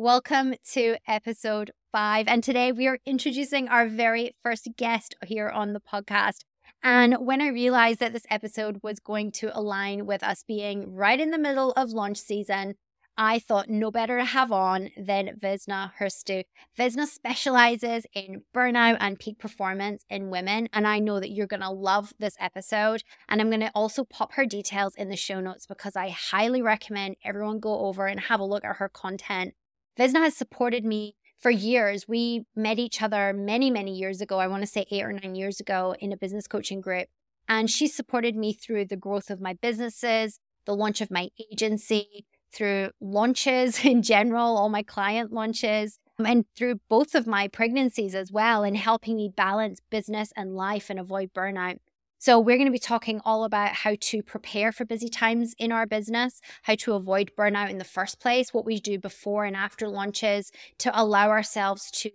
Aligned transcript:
Welcome 0.00 0.54
to 0.74 0.94
episode 1.08 1.72
five. 1.90 2.28
And 2.28 2.44
today 2.44 2.70
we 2.70 2.86
are 2.86 3.00
introducing 3.04 3.66
our 3.66 3.88
very 3.88 4.36
first 4.44 4.68
guest 4.76 5.16
here 5.26 5.48
on 5.48 5.72
the 5.72 5.80
podcast. 5.80 6.44
And 6.84 7.16
when 7.18 7.42
I 7.42 7.48
realized 7.48 7.98
that 7.98 8.12
this 8.12 8.24
episode 8.30 8.78
was 8.80 9.00
going 9.00 9.32
to 9.32 9.50
align 9.58 10.06
with 10.06 10.22
us 10.22 10.44
being 10.46 10.94
right 10.94 11.18
in 11.18 11.32
the 11.32 11.36
middle 11.36 11.72
of 11.72 11.90
launch 11.90 12.18
season, 12.18 12.76
I 13.16 13.40
thought 13.40 13.68
no 13.68 13.90
better 13.90 14.18
to 14.18 14.24
have 14.24 14.52
on 14.52 14.90
than 14.96 15.36
Vesna 15.42 15.90
Hrsto. 16.00 16.44
Vesna 16.78 17.04
specializes 17.06 18.06
in 18.14 18.42
burnout 18.54 18.98
and 19.00 19.18
peak 19.18 19.40
performance 19.40 20.04
in 20.08 20.30
women, 20.30 20.68
and 20.72 20.86
I 20.86 21.00
know 21.00 21.18
that 21.18 21.32
you're 21.32 21.48
going 21.48 21.58
to 21.62 21.70
love 21.70 22.12
this 22.20 22.36
episode. 22.38 23.02
And 23.28 23.40
I'm 23.40 23.50
going 23.50 23.62
to 23.62 23.72
also 23.74 24.04
pop 24.04 24.34
her 24.34 24.46
details 24.46 24.94
in 24.94 25.08
the 25.08 25.16
show 25.16 25.40
notes 25.40 25.66
because 25.66 25.96
I 25.96 26.10
highly 26.10 26.62
recommend 26.62 27.16
everyone 27.24 27.58
go 27.58 27.80
over 27.80 28.06
and 28.06 28.20
have 28.20 28.38
a 28.38 28.44
look 28.44 28.64
at 28.64 28.76
her 28.76 28.88
content. 28.88 29.54
Vesna 29.98 30.22
has 30.22 30.36
supported 30.36 30.84
me 30.84 31.16
for 31.38 31.50
years. 31.50 32.06
We 32.06 32.44
met 32.54 32.78
each 32.78 33.02
other 33.02 33.32
many, 33.32 33.70
many 33.70 33.96
years 33.96 34.20
ago. 34.20 34.38
I 34.38 34.46
want 34.46 34.62
to 34.62 34.66
say 34.66 34.86
eight 34.90 35.02
or 35.02 35.12
nine 35.12 35.34
years 35.34 35.60
ago 35.60 35.94
in 35.98 36.12
a 36.12 36.16
business 36.16 36.46
coaching 36.46 36.80
group. 36.80 37.08
And 37.48 37.70
she 37.70 37.86
supported 37.86 38.36
me 38.36 38.52
through 38.52 38.86
the 38.86 38.96
growth 38.96 39.30
of 39.30 39.40
my 39.40 39.54
businesses, 39.54 40.38
the 40.66 40.76
launch 40.76 41.00
of 41.00 41.10
my 41.10 41.30
agency, 41.50 42.26
through 42.52 42.90
launches 43.00 43.84
in 43.84 44.02
general, 44.02 44.56
all 44.56 44.68
my 44.68 44.82
client 44.82 45.32
launches, 45.32 45.98
and 46.18 46.44
through 46.56 46.80
both 46.88 47.14
of 47.14 47.26
my 47.26 47.48
pregnancies 47.48 48.14
as 48.14 48.30
well, 48.30 48.62
and 48.64 48.76
helping 48.76 49.16
me 49.16 49.32
balance 49.34 49.80
business 49.90 50.32
and 50.36 50.54
life 50.54 50.90
and 50.90 50.98
avoid 50.98 51.32
burnout. 51.32 51.78
So, 52.20 52.40
we're 52.40 52.56
going 52.56 52.66
to 52.66 52.72
be 52.72 52.80
talking 52.80 53.20
all 53.24 53.44
about 53.44 53.74
how 53.74 53.94
to 54.00 54.22
prepare 54.22 54.72
for 54.72 54.84
busy 54.84 55.08
times 55.08 55.54
in 55.56 55.70
our 55.70 55.86
business, 55.86 56.40
how 56.62 56.74
to 56.76 56.94
avoid 56.94 57.30
burnout 57.38 57.70
in 57.70 57.78
the 57.78 57.84
first 57.84 58.18
place, 58.18 58.52
what 58.52 58.64
we 58.64 58.80
do 58.80 58.98
before 58.98 59.44
and 59.44 59.54
after 59.54 59.86
launches 59.88 60.50
to 60.78 61.00
allow 61.00 61.30
ourselves 61.30 61.90
to 61.92 62.10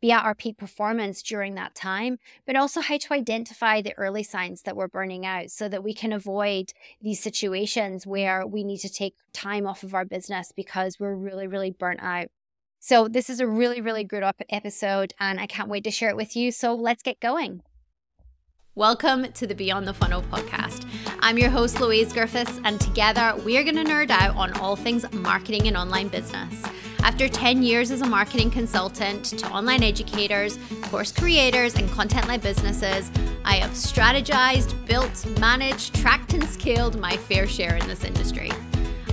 be 0.00 0.10
at 0.10 0.24
our 0.24 0.34
peak 0.34 0.56
performance 0.56 1.22
during 1.22 1.54
that 1.54 1.74
time, 1.74 2.18
but 2.46 2.56
also 2.56 2.80
how 2.80 2.96
to 2.96 3.12
identify 3.14 3.80
the 3.80 3.96
early 3.98 4.22
signs 4.22 4.62
that 4.62 4.74
we're 4.74 4.88
burning 4.88 5.24
out 5.24 5.50
so 5.50 5.68
that 5.68 5.84
we 5.84 5.94
can 5.94 6.12
avoid 6.12 6.72
these 7.00 7.22
situations 7.22 8.06
where 8.06 8.46
we 8.46 8.64
need 8.64 8.78
to 8.78 8.88
take 8.88 9.14
time 9.32 9.66
off 9.66 9.82
of 9.82 9.94
our 9.94 10.04
business 10.04 10.50
because 10.54 10.98
we're 10.98 11.14
really, 11.14 11.46
really 11.46 11.70
burnt 11.70 12.02
out. 12.02 12.28
So, 12.80 13.06
this 13.06 13.30
is 13.30 13.38
a 13.38 13.46
really, 13.46 13.80
really 13.80 14.02
good 14.02 14.24
episode, 14.50 15.14
and 15.20 15.38
I 15.38 15.46
can't 15.46 15.68
wait 15.68 15.84
to 15.84 15.90
share 15.90 16.08
it 16.08 16.16
with 16.16 16.34
you. 16.34 16.50
So, 16.50 16.74
let's 16.74 17.02
get 17.02 17.20
going. 17.20 17.62
Welcome 18.74 19.30
to 19.32 19.46
the 19.46 19.54
Beyond 19.54 19.86
the 19.86 19.92
Funnel 19.92 20.22
podcast. 20.22 20.88
I'm 21.20 21.36
your 21.36 21.50
host, 21.50 21.78
Louise 21.78 22.10
Griffiths, 22.10 22.58
and 22.64 22.80
together 22.80 23.38
we 23.44 23.58
are 23.58 23.62
going 23.62 23.76
to 23.76 23.84
nerd 23.84 24.08
out 24.08 24.34
on 24.34 24.54
all 24.54 24.76
things 24.76 25.04
marketing 25.12 25.68
and 25.68 25.76
online 25.76 26.08
business. 26.08 26.62
After 27.00 27.28
10 27.28 27.62
years 27.62 27.90
as 27.90 28.00
a 28.00 28.06
marketing 28.06 28.50
consultant 28.50 29.26
to 29.26 29.46
online 29.50 29.82
educators, 29.82 30.58
course 30.84 31.12
creators, 31.12 31.74
and 31.74 31.86
content 31.90 32.26
led 32.28 32.40
businesses, 32.40 33.10
I 33.44 33.56
have 33.56 33.72
strategized, 33.72 34.86
built, 34.86 35.26
managed, 35.38 35.94
tracked, 35.96 36.32
and 36.32 36.42
scaled 36.44 36.98
my 36.98 37.18
fair 37.18 37.46
share 37.46 37.76
in 37.76 37.86
this 37.86 38.04
industry. 38.04 38.50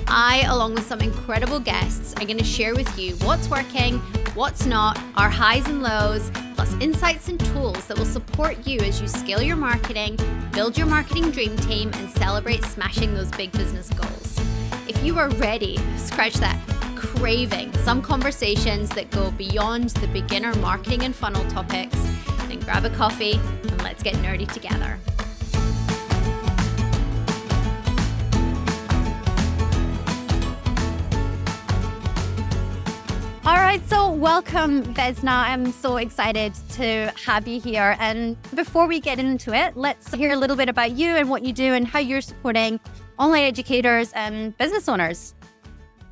I, 0.08 0.46
along 0.48 0.76
with 0.76 0.88
some 0.88 1.02
incredible 1.02 1.60
guests, 1.60 2.14
are 2.14 2.26
going 2.26 2.38
to 2.38 2.46
share 2.46 2.76
with 2.76 2.98
you 2.98 3.16
what's 3.26 3.50
working, 3.50 4.02
what's 4.36 4.66
not, 4.66 5.00
our 5.16 5.30
highs 5.30 5.66
and 5.68 5.82
lows 5.82 6.32
plus 6.56 6.74
insights 6.76 7.30
and 7.30 7.40
tools 7.40 7.88
that 7.88 7.98
will 7.98 8.06
support 8.06 8.68
you 8.68 8.80
as 8.82 9.02
you 9.02 9.08
scale 9.08 9.42
your 9.42 9.56
marketing, 9.56 10.18
build 10.52 10.78
your 10.78 10.88
marketing 10.88 11.32
dream 11.32 11.56
team, 11.58 11.92
and 11.96 12.10
celebrate 12.12 12.64
smashing 12.66 13.14
those 13.14 13.32
big 13.32 13.52
business 13.54 13.90
goals. 13.90 14.40
If 14.88 15.04
you 15.04 15.18
are 15.18 15.30
ready, 15.30 15.78
scratch 15.98 16.34
that 16.36 16.60
craving 16.96 17.74
some 17.80 18.02
conversations 18.02 18.90
that 18.90 19.10
go 19.12 19.32
beyond 19.32 19.90
the 19.92 20.08
beginner 20.08 20.54
marketing 20.56 21.04
and 21.04 21.16
funnel 21.16 21.46
topics, 21.50 21.98
then 22.48 22.60
grab 22.60 22.86
a 22.86 22.90
coffee 22.90 23.34
and 23.34 23.84
let's 23.84 24.04
get 24.04 24.16
nerdy 24.16 24.52
together. 24.52 25.00
All 33.50 33.56
right, 33.56 33.82
so 33.90 34.12
welcome, 34.12 34.84
Vesna. 34.94 35.32
I'm 35.32 35.72
so 35.72 35.98
excited 35.98 36.54
to 36.74 37.12
have 37.26 37.48
you 37.48 37.60
here. 37.60 37.98
And 38.00 38.38
before 38.54 38.86
we 38.86 39.00
get 39.00 39.18
into 39.18 39.56
it, 39.56 39.76
let's 39.76 40.14
hear 40.14 40.34
a 40.34 40.36
little 40.36 40.56
bit 40.56 40.70
about 40.70 40.92
you 40.92 41.16
and 41.16 41.32
what 41.32 41.44
you 41.44 41.52
do 41.52 41.74
and 41.74 41.88
how 41.88 41.98
you're 41.98 42.22
supporting 42.22 42.80
online 43.18 43.46
educators 43.46 44.12
and 44.14 44.56
business 44.60 44.88
owners. 44.88 45.34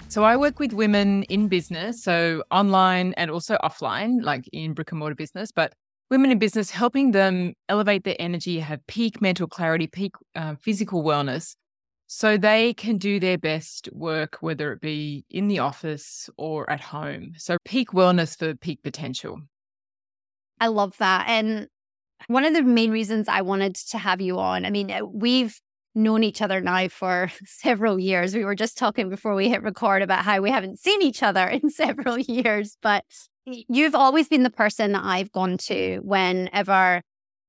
So 0.07 0.23
I 0.23 0.35
work 0.35 0.57
with 0.57 0.73
women 0.73 1.21
in 1.29 1.47
business, 1.47 2.01
so 2.01 2.41
online 2.49 3.13
and 3.17 3.29
also 3.29 3.55
offline, 3.63 4.23
like 4.23 4.49
in 4.51 4.73
brick 4.73 4.91
and 4.91 4.97
mortar 4.97 5.13
business, 5.13 5.51
but 5.51 5.73
women 6.09 6.31
in 6.31 6.39
business, 6.39 6.71
helping 6.71 7.11
them 7.11 7.53
elevate 7.69 8.03
their 8.03 8.15
energy, 8.17 8.61
have 8.61 8.79
peak 8.87 9.21
mental 9.21 9.45
clarity, 9.45 9.85
peak 9.85 10.15
uh, 10.33 10.55
physical 10.59 11.03
wellness, 11.03 11.55
so 12.07 12.37
they 12.37 12.73
can 12.73 12.97
do 12.97 13.19
their 13.19 13.37
best 13.37 13.89
work, 13.91 14.37
whether 14.39 14.71
it 14.71 14.81
be 14.81 15.25
in 15.29 15.49
the 15.49 15.59
office 15.59 16.29
or 16.37 16.69
at 16.69 16.79
home. 16.79 17.33
So 17.37 17.57
peak 17.65 17.91
wellness 17.91 18.37
for 18.37 18.55
peak 18.55 18.81
potential. 18.81 19.41
I 20.59 20.67
love 20.67 20.97
that. 20.97 21.27
And 21.27 21.67
one 22.27 22.45
of 22.45 22.53
the 22.53 22.63
main 22.63 22.91
reasons 22.91 23.27
I 23.27 23.41
wanted 23.41 23.75
to 23.75 23.97
have 23.97 24.21
you 24.21 24.39
on, 24.39 24.65
I 24.65 24.69
mean, 24.69 24.89
uh, 24.89 25.05
we've 25.05 25.59
known 25.93 26.23
each 26.23 26.41
other 26.41 26.61
now 26.61 26.87
for 26.87 27.29
several 27.45 27.99
years. 27.99 28.33
We 28.33 28.45
were 28.45 28.55
just 28.55 28.77
talking 28.77 29.09
before 29.09 29.35
we 29.35 29.49
hit 29.49 29.61
record 29.61 30.01
about 30.01 30.23
how 30.23 30.41
we 30.41 30.49
haven't 30.49 30.79
seen 30.79 31.01
each 31.01 31.21
other 31.21 31.45
in 31.47 31.69
several 31.69 32.17
years, 32.19 32.77
but 32.81 33.03
you've 33.45 33.95
always 33.95 34.29
been 34.29 34.43
the 34.43 34.49
person 34.49 34.93
that 34.93 35.03
I've 35.03 35.31
gone 35.31 35.57
to 35.57 35.99
whenever 36.03 37.01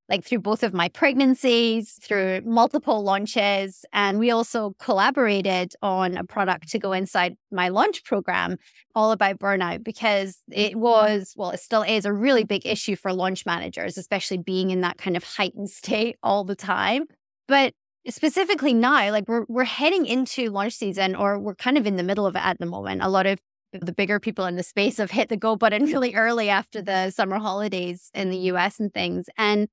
like 0.08 0.24
through 0.24 0.38
both 0.38 0.62
of 0.62 0.72
my 0.72 0.88
pregnancies, 0.88 1.98
through 2.02 2.40
multiple 2.44 3.02
launches. 3.02 3.84
And 3.92 4.18
we 4.18 4.30
also 4.30 4.74
collaborated 4.78 5.74
on 5.82 6.16
a 6.16 6.24
product 6.24 6.68
to 6.70 6.78
go 6.78 6.92
inside 6.92 7.36
my 7.50 7.68
launch 7.68 8.04
program 8.04 8.56
all 8.94 9.12
about 9.12 9.38
burnout 9.38 9.84
because 9.84 10.38
it 10.50 10.72
mm-hmm. 10.72 10.80
was, 10.80 11.34
well, 11.36 11.50
it 11.50 11.60
still 11.60 11.82
is 11.82 12.06
a 12.06 12.12
really 12.12 12.44
big 12.44 12.66
issue 12.66 12.96
for 12.96 13.12
launch 13.12 13.44
managers, 13.44 13.98
especially 13.98 14.38
being 14.38 14.70
in 14.70 14.80
that 14.80 14.98
kind 14.98 15.16
of 15.16 15.24
heightened 15.24 15.70
state 15.70 16.16
all 16.22 16.44
the 16.44 16.56
time. 16.56 17.04
But 17.46 17.74
specifically 18.08 18.74
now, 18.74 19.10
like 19.10 19.28
we're 19.28 19.44
we're 19.48 19.64
heading 19.64 20.06
into 20.06 20.50
launch 20.50 20.74
season 20.74 21.14
or 21.14 21.38
we're 21.38 21.54
kind 21.54 21.76
of 21.76 21.86
in 21.86 21.96
the 21.96 22.02
middle 22.02 22.26
of 22.26 22.34
it 22.34 22.44
at 22.44 22.58
the 22.58 22.66
moment. 22.66 23.02
A 23.02 23.08
lot 23.08 23.26
of 23.26 23.38
the 23.72 23.92
bigger 23.92 24.18
people 24.18 24.46
in 24.46 24.56
the 24.56 24.62
space 24.62 24.96
have 24.96 25.10
hit 25.10 25.28
the 25.28 25.36
go 25.36 25.56
button 25.56 25.84
really 25.92 26.14
early 26.14 26.48
after 26.48 26.80
the 26.80 27.10
summer 27.10 27.38
holidays 27.38 28.10
in 28.14 28.30
the 28.30 28.38
US 28.52 28.80
and 28.80 28.92
things. 28.92 29.26
And 29.36 29.68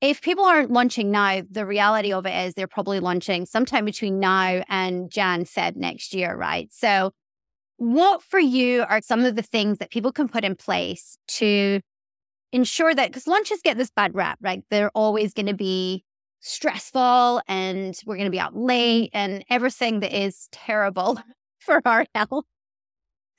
if 0.00 0.22
people 0.22 0.44
aren't 0.44 0.70
launching 0.70 1.10
now, 1.10 1.42
the 1.50 1.66
reality 1.66 2.12
of 2.12 2.26
it 2.26 2.46
is 2.46 2.54
they're 2.54 2.66
probably 2.66 3.00
launching 3.00 3.44
sometime 3.44 3.84
between 3.84 4.18
now 4.18 4.62
and 4.68 5.10
Jan, 5.10 5.44
Feb 5.44 5.76
next 5.76 6.14
year, 6.14 6.34
right? 6.34 6.72
So, 6.72 7.12
what 7.76 8.22
for 8.22 8.38
you 8.38 8.84
are 8.88 9.00
some 9.02 9.24
of 9.24 9.36
the 9.36 9.42
things 9.42 9.78
that 9.78 9.90
people 9.90 10.12
can 10.12 10.28
put 10.28 10.44
in 10.44 10.54
place 10.54 11.16
to 11.28 11.80
ensure 12.52 12.94
that 12.94 13.08
because 13.08 13.26
launches 13.26 13.60
get 13.62 13.78
this 13.78 13.90
bad 13.90 14.14
rap, 14.14 14.38
right? 14.42 14.62
They're 14.70 14.90
always 14.94 15.32
going 15.32 15.46
to 15.46 15.54
be 15.54 16.04
stressful 16.40 17.42
and 17.48 17.98
we're 18.06 18.16
going 18.16 18.26
to 18.26 18.30
be 18.30 18.40
out 18.40 18.56
late 18.56 19.10
and 19.12 19.44
everything 19.50 20.00
that 20.00 20.12
is 20.12 20.48
terrible 20.52 21.20
for 21.58 21.80
our 21.84 22.06
health. 22.14 22.44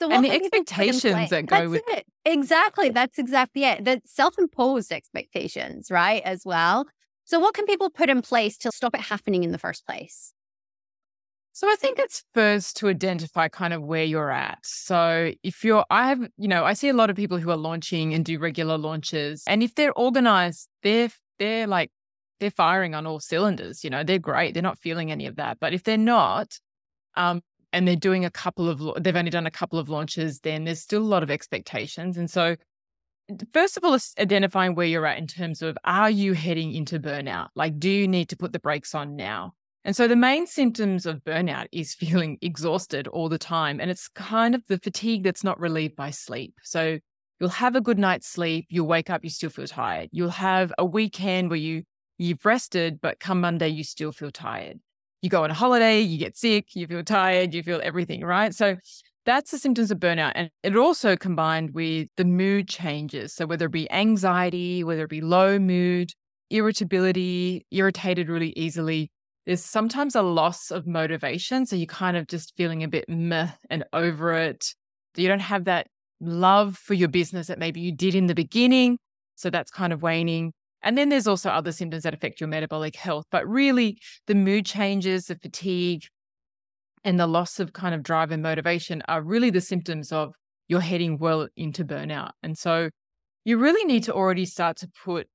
So 0.01 0.09
and 0.09 0.25
the 0.25 0.31
expectations 0.31 1.29
that 1.29 1.45
go 1.45 1.57
That's 1.57 1.69
with 1.69 1.83
it. 1.89 2.07
Exactly. 2.25 2.89
That's 2.89 3.19
exactly 3.19 3.65
it. 3.65 3.85
The 3.85 4.01
self 4.03 4.35
imposed 4.39 4.91
expectations, 4.91 5.91
right? 5.91 6.23
As 6.23 6.41
well. 6.43 6.87
So, 7.23 7.39
what 7.39 7.53
can 7.53 7.67
people 7.67 7.91
put 7.91 8.09
in 8.09 8.23
place 8.23 8.57
to 8.59 8.71
stop 8.73 8.95
it 8.95 9.01
happening 9.01 9.43
in 9.43 9.51
the 9.51 9.59
first 9.59 9.85
place? 9.85 10.33
So 11.53 11.69
I 11.69 11.75
think 11.75 11.99
it's 11.99 12.23
first 12.33 12.77
to 12.77 12.89
identify 12.89 13.47
kind 13.47 13.73
of 13.73 13.83
where 13.83 14.03
you're 14.03 14.31
at. 14.31 14.57
So 14.63 15.33
if 15.43 15.63
you're, 15.63 15.85
I 15.91 16.07
have, 16.07 16.27
you 16.35 16.47
know, 16.47 16.63
I 16.63 16.73
see 16.73 16.89
a 16.89 16.93
lot 16.93 17.11
of 17.11 17.15
people 17.15 17.37
who 17.37 17.51
are 17.51 17.57
launching 17.57 18.15
and 18.15 18.25
do 18.25 18.39
regular 18.39 18.79
launches, 18.79 19.43
and 19.45 19.61
if 19.61 19.75
they're 19.75 19.93
organized, 19.93 20.67
they're 20.81 21.09
they're 21.37 21.67
like 21.67 21.91
they're 22.39 22.49
firing 22.49 22.95
on 22.95 23.05
all 23.05 23.19
cylinders. 23.19 23.83
You 23.83 23.91
know, 23.91 24.03
they're 24.03 24.17
great. 24.17 24.55
They're 24.55 24.63
not 24.63 24.79
feeling 24.79 25.11
any 25.11 25.27
of 25.27 25.35
that. 25.35 25.59
But 25.59 25.75
if 25.75 25.83
they're 25.83 25.95
not, 25.95 26.57
um, 27.15 27.43
and 27.73 27.87
they're 27.87 27.95
doing 27.95 28.25
a 28.25 28.31
couple 28.31 28.69
of 28.69 29.03
they've 29.03 29.15
only 29.15 29.31
done 29.31 29.47
a 29.47 29.51
couple 29.51 29.79
of 29.79 29.89
launches 29.89 30.39
then 30.41 30.65
there's 30.65 30.81
still 30.81 31.01
a 31.01 31.03
lot 31.03 31.23
of 31.23 31.31
expectations 31.31 32.17
and 32.17 32.29
so 32.29 32.55
first 33.53 33.77
of 33.77 33.83
all 33.83 33.97
identifying 34.19 34.75
where 34.75 34.85
you're 34.85 35.05
at 35.05 35.17
in 35.17 35.27
terms 35.27 35.61
of 35.61 35.77
are 35.83 36.09
you 36.09 36.33
heading 36.33 36.73
into 36.73 36.99
burnout? 36.99 37.47
Like 37.55 37.79
do 37.79 37.89
you 37.89 38.07
need 38.07 38.29
to 38.29 38.37
put 38.37 38.53
the 38.53 38.59
brakes 38.59 38.93
on 38.95 39.15
now? 39.15 39.53
And 39.83 39.95
so 39.95 40.07
the 40.07 40.15
main 40.15 40.45
symptoms 40.45 41.05
of 41.05 41.23
burnout 41.23 41.67
is 41.71 41.95
feeling 42.01 42.37
exhausted 42.41 43.07
all 43.07 43.29
the 43.29 43.37
time 43.37 43.79
and 43.79 43.89
it's 43.89 44.07
kind 44.07 44.55
of 44.55 44.65
the 44.67 44.77
fatigue 44.77 45.23
that's 45.23 45.43
not 45.43 45.59
relieved 45.59 45.95
by 45.95 46.11
sleep. 46.11 46.55
So 46.63 46.99
you'll 47.39 47.49
have 47.49 47.75
a 47.75 47.81
good 47.81 47.99
night's 47.99 48.27
sleep 48.27 48.65
you'll 48.69 48.87
wake 48.87 49.09
up 49.09 49.23
you 49.23 49.29
still 49.29 49.49
feel 49.49 49.67
tired. 49.67 50.09
You'll 50.11 50.29
have 50.29 50.73
a 50.77 50.85
weekend 50.85 51.49
where 51.49 51.59
you 51.59 51.83
you've 52.17 52.45
rested 52.45 53.01
but 53.01 53.19
come 53.19 53.41
monday 53.41 53.67
you 53.67 53.83
still 53.83 54.11
feel 54.11 54.29
tired 54.29 54.79
you 55.21 55.29
go 55.29 55.43
on 55.43 55.51
a 55.51 55.53
holiday, 55.53 56.01
you 56.01 56.17
get 56.17 56.37
sick, 56.37 56.75
you 56.75 56.87
feel 56.87 57.03
tired, 57.03 57.53
you 57.53 57.63
feel 57.63 57.79
everything, 57.83 58.21
right? 58.21 58.53
So 58.53 58.77
that's 59.25 59.51
the 59.51 59.59
symptoms 59.59 59.91
of 59.91 59.99
burnout. 59.99 60.31
And 60.35 60.49
it 60.63 60.75
also 60.75 61.15
combined 61.15 61.73
with 61.73 62.07
the 62.17 62.25
mood 62.25 62.67
changes. 62.67 63.33
So 63.33 63.45
whether 63.45 63.67
it 63.67 63.71
be 63.71 63.91
anxiety, 63.91 64.83
whether 64.83 65.03
it 65.03 65.09
be 65.09 65.21
low 65.21 65.59
mood, 65.59 66.11
irritability, 66.49 67.65
irritated 67.71 68.29
really 68.29 68.53
easily, 68.55 69.11
there's 69.45 69.63
sometimes 69.63 70.15
a 70.15 70.21
loss 70.21 70.71
of 70.71 70.87
motivation. 70.87 71.65
So 71.65 71.75
you're 71.75 71.85
kind 71.85 72.17
of 72.17 72.27
just 72.27 72.53
feeling 72.55 72.83
a 72.83 72.87
bit 72.87 73.07
meh 73.07 73.49
and 73.69 73.83
over 73.93 74.33
it. 74.33 74.73
You 75.15 75.27
don't 75.27 75.39
have 75.39 75.65
that 75.65 75.87
love 76.19 76.77
for 76.77 76.93
your 76.93 77.09
business 77.09 77.47
that 77.47 77.59
maybe 77.59 77.79
you 77.79 77.91
did 77.91 78.15
in 78.15 78.27
the 78.27 78.35
beginning. 78.35 78.97
So 79.35 79.49
that's 79.49 79.71
kind 79.71 79.93
of 79.93 80.01
waning. 80.01 80.53
And 80.83 80.97
then 80.97 81.09
there's 81.09 81.27
also 81.27 81.49
other 81.49 81.71
symptoms 81.71 82.03
that 82.03 82.13
affect 82.13 82.41
your 82.41 82.47
metabolic 82.47 82.95
health. 82.95 83.25
But 83.31 83.47
really, 83.47 83.99
the 84.27 84.35
mood 84.35 84.65
changes, 84.65 85.25
the 85.25 85.35
fatigue, 85.35 86.05
and 87.03 87.19
the 87.19 87.27
loss 87.27 87.59
of 87.59 87.73
kind 87.73 87.95
of 87.95 88.03
drive 88.03 88.31
and 88.31 88.43
motivation 88.43 89.01
are 89.07 89.21
really 89.21 89.49
the 89.49 89.61
symptoms 89.61 90.11
of 90.11 90.33
you're 90.67 90.81
heading 90.81 91.17
well 91.17 91.47
into 91.55 91.83
burnout. 91.83 92.31
And 92.43 92.57
so 92.57 92.89
you 93.43 93.57
really 93.57 93.83
need 93.85 94.03
to 94.03 94.13
already 94.13 94.45
start 94.45 94.77
to 94.77 94.89
put 95.03 95.27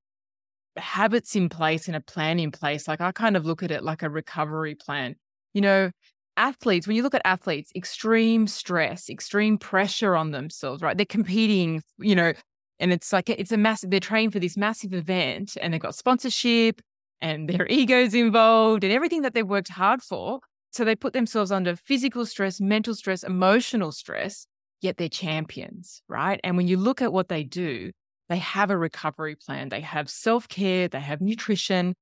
habits 0.77 1.35
in 1.35 1.49
place 1.49 1.89
and 1.89 1.97
a 1.97 2.01
plan 2.01 2.39
in 2.39 2.51
place. 2.51 2.87
Like 2.87 3.01
I 3.01 3.13
kind 3.13 3.37
of 3.37 3.45
look 3.45 3.63
at 3.63 3.71
it 3.71 3.83
like 3.83 4.03
a 4.03 4.11
recovery 4.11 4.75
plan. 4.75 5.17
You 5.55 5.61
know, 5.63 5.91
athletes, 6.37 6.87
when 6.87 6.97
you 6.97 7.03
look 7.03 7.15
at 7.15 7.23
athletes, 7.25 7.73
extreme 7.75 8.47
stress, 8.47 9.09
extreme 9.09 9.59
pressure 9.59 10.15
on 10.15 10.31
themselves, 10.31 10.83
right? 10.83 10.97
They're 10.97 11.07
competing, 11.07 11.83
you 11.99 12.15
know, 12.15 12.33
and 12.79 12.93
it's 12.93 13.13
like 13.13 13.29
it's 13.31 13.53
a 13.53 13.57
massive, 13.57 13.91
they're 13.91 14.01
trained 14.01 14.33
for 14.33 14.39
this 14.39 14.57
massive 14.57 14.93
event 14.93 15.57
and 15.61 15.73
they've 15.73 15.81
got 15.81 15.95
sponsorship 15.95 16.81
and 17.21 17.49
their 17.49 17.67
egos 17.71 18.15
involved 18.15 18.85
and 18.85 18.93
everything 18.93 19.23
that 19.23 19.35
they've 19.35 19.47
worked 19.47 19.69
hard 19.69 20.03
for. 20.03 20.41
So 20.71 20.85
they 20.85 20.95
put 20.95 21.15
themselves 21.15 21.51
under 21.51 21.75
physical 21.75 22.27
stress, 22.27 22.61
mental 22.61 22.95
stress, 22.95 23.23
emotional 23.23 23.93
stress, 23.93 24.47
yet 24.83 24.99
they're 24.99 25.09
champions, 25.09 26.03
right? 26.09 26.39
And 26.45 26.57
when 26.57 26.69
you 26.69 26.77
look 26.77 27.01
at 27.01 27.13
what 27.13 27.29
they 27.29 27.45
do, 27.45 27.93
they 28.29 28.39
have 28.39 28.71
a 28.71 28.77
recovery 28.77 29.37
plan, 29.37 29.69
they 29.69 29.81
have 29.81 30.11
self 30.11 30.49
care, 30.49 30.89
they 30.89 31.01
have 31.01 31.21
nutrition, 31.21 31.95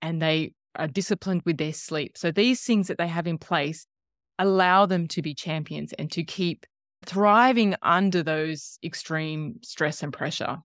and 0.00 0.22
they 0.22 0.54
are 0.76 0.86
disciplined 0.86 1.42
with 1.44 1.58
their 1.58 1.72
sleep. 1.72 2.16
So 2.16 2.30
these 2.30 2.62
things 2.62 2.88
that 2.88 2.98
they 2.98 3.08
have 3.08 3.26
in 3.26 3.36
place 3.36 3.86
allow 4.38 4.86
them 4.86 5.08
to 5.08 5.22
be 5.22 5.34
champions 5.34 5.92
and 5.94 6.10
to 6.12 6.24
keep 6.24 6.64
thriving 7.04 7.74
under 7.82 8.22
those 8.22 8.78
extreme 8.82 9.56
stress 9.62 10.02
and 10.02 10.12
pressure. 10.12 10.58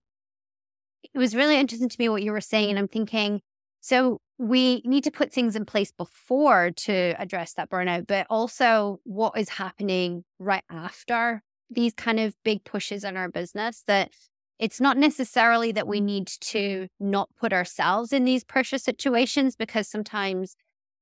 It 1.02 1.18
was 1.18 1.34
really 1.34 1.58
interesting 1.58 1.88
to 1.88 1.96
me 1.98 2.08
what 2.08 2.22
you 2.22 2.32
were 2.32 2.40
saying. 2.40 2.70
And 2.70 2.78
I'm 2.78 2.88
thinking, 2.88 3.40
so 3.80 4.20
we 4.38 4.82
need 4.84 5.04
to 5.04 5.10
put 5.10 5.32
things 5.32 5.56
in 5.56 5.64
place 5.64 5.90
before 5.90 6.70
to 6.70 7.14
address 7.18 7.54
that 7.54 7.70
burnout, 7.70 8.06
but 8.06 8.26
also 8.30 9.00
what 9.04 9.36
is 9.36 9.48
happening 9.48 10.24
right 10.38 10.64
after 10.70 11.42
these 11.70 11.92
kind 11.92 12.20
of 12.20 12.34
big 12.44 12.64
pushes 12.64 13.04
in 13.04 13.16
our 13.16 13.28
business 13.28 13.82
that 13.86 14.10
it's 14.58 14.80
not 14.80 14.96
necessarily 14.96 15.70
that 15.72 15.86
we 15.86 16.00
need 16.00 16.26
to 16.26 16.88
not 16.98 17.28
put 17.38 17.52
ourselves 17.52 18.12
in 18.12 18.24
these 18.24 18.42
pressure 18.42 18.78
situations 18.78 19.54
because 19.54 19.88
sometimes 19.88 20.56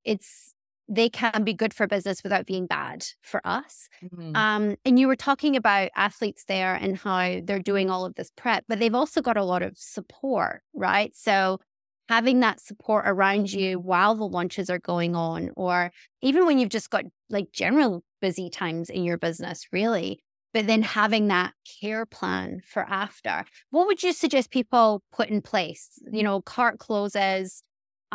it's 0.05 0.55
they 0.89 1.09
can 1.09 1.43
be 1.43 1.53
good 1.53 1.75
for 1.75 1.87
business 1.87 2.23
without 2.23 2.47
being 2.47 2.67
bad 2.67 3.05
for 3.23 3.41
us. 3.45 3.89
Mm-hmm. 4.05 4.37
Um, 4.37 4.77
and 4.85 4.99
you 4.99 5.09
were 5.09 5.17
talking 5.17 5.57
about 5.57 5.91
athletes 5.97 6.45
there 6.47 6.75
and 6.75 6.97
how 6.97 7.41
they're 7.43 7.59
doing 7.59 7.91
all 7.91 8.05
of 8.05 8.15
this 8.15 8.31
prep, 8.37 8.65
but 8.69 8.79
they've 8.79 8.95
also 8.95 9.21
got 9.21 9.37
a 9.37 9.45
lot 9.45 9.63
of 9.63 9.77
support, 9.77 10.63
right? 10.75 11.15
So 11.15 11.61
having 12.09 12.41
that 12.41 12.61
support 12.61 13.05
around 13.07 13.53
you 13.53 13.81
while 13.81 14.15
the 14.15 14.29
launches 14.29 14.71
are 14.71 14.79
going 14.79 15.17
on, 15.17 15.51
or 15.57 15.91
even 16.23 16.47
when 16.47 16.59
you've 16.59 16.69
just 16.69 16.91
got 16.91 17.05
like 17.31 17.51
general 17.53 18.05
busy 18.21 18.49
times 18.49 18.89
in 18.89 19.03
your 19.03 19.19
business, 19.19 19.67
really, 19.73 20.21
but 20.55 20.67
then 20.67 20.83
having 20.83 21.27
that 21.29 21.53
care 21.81 22.07
plan 22.07 22.61
for 22.65 22.83
after. 22.89 23.45
What 23.71 23.87
would 23.89 24.03
you 24.03 24.13
suggest 24.13 24.51
people 24.51 25.03
put 25.13 25.29
in 25.29 25.43
place? 25.43 25.91
You 26.11 26.23
know, 26.23 26.41
cart 26.41 26.79
closes. 26.79 27.63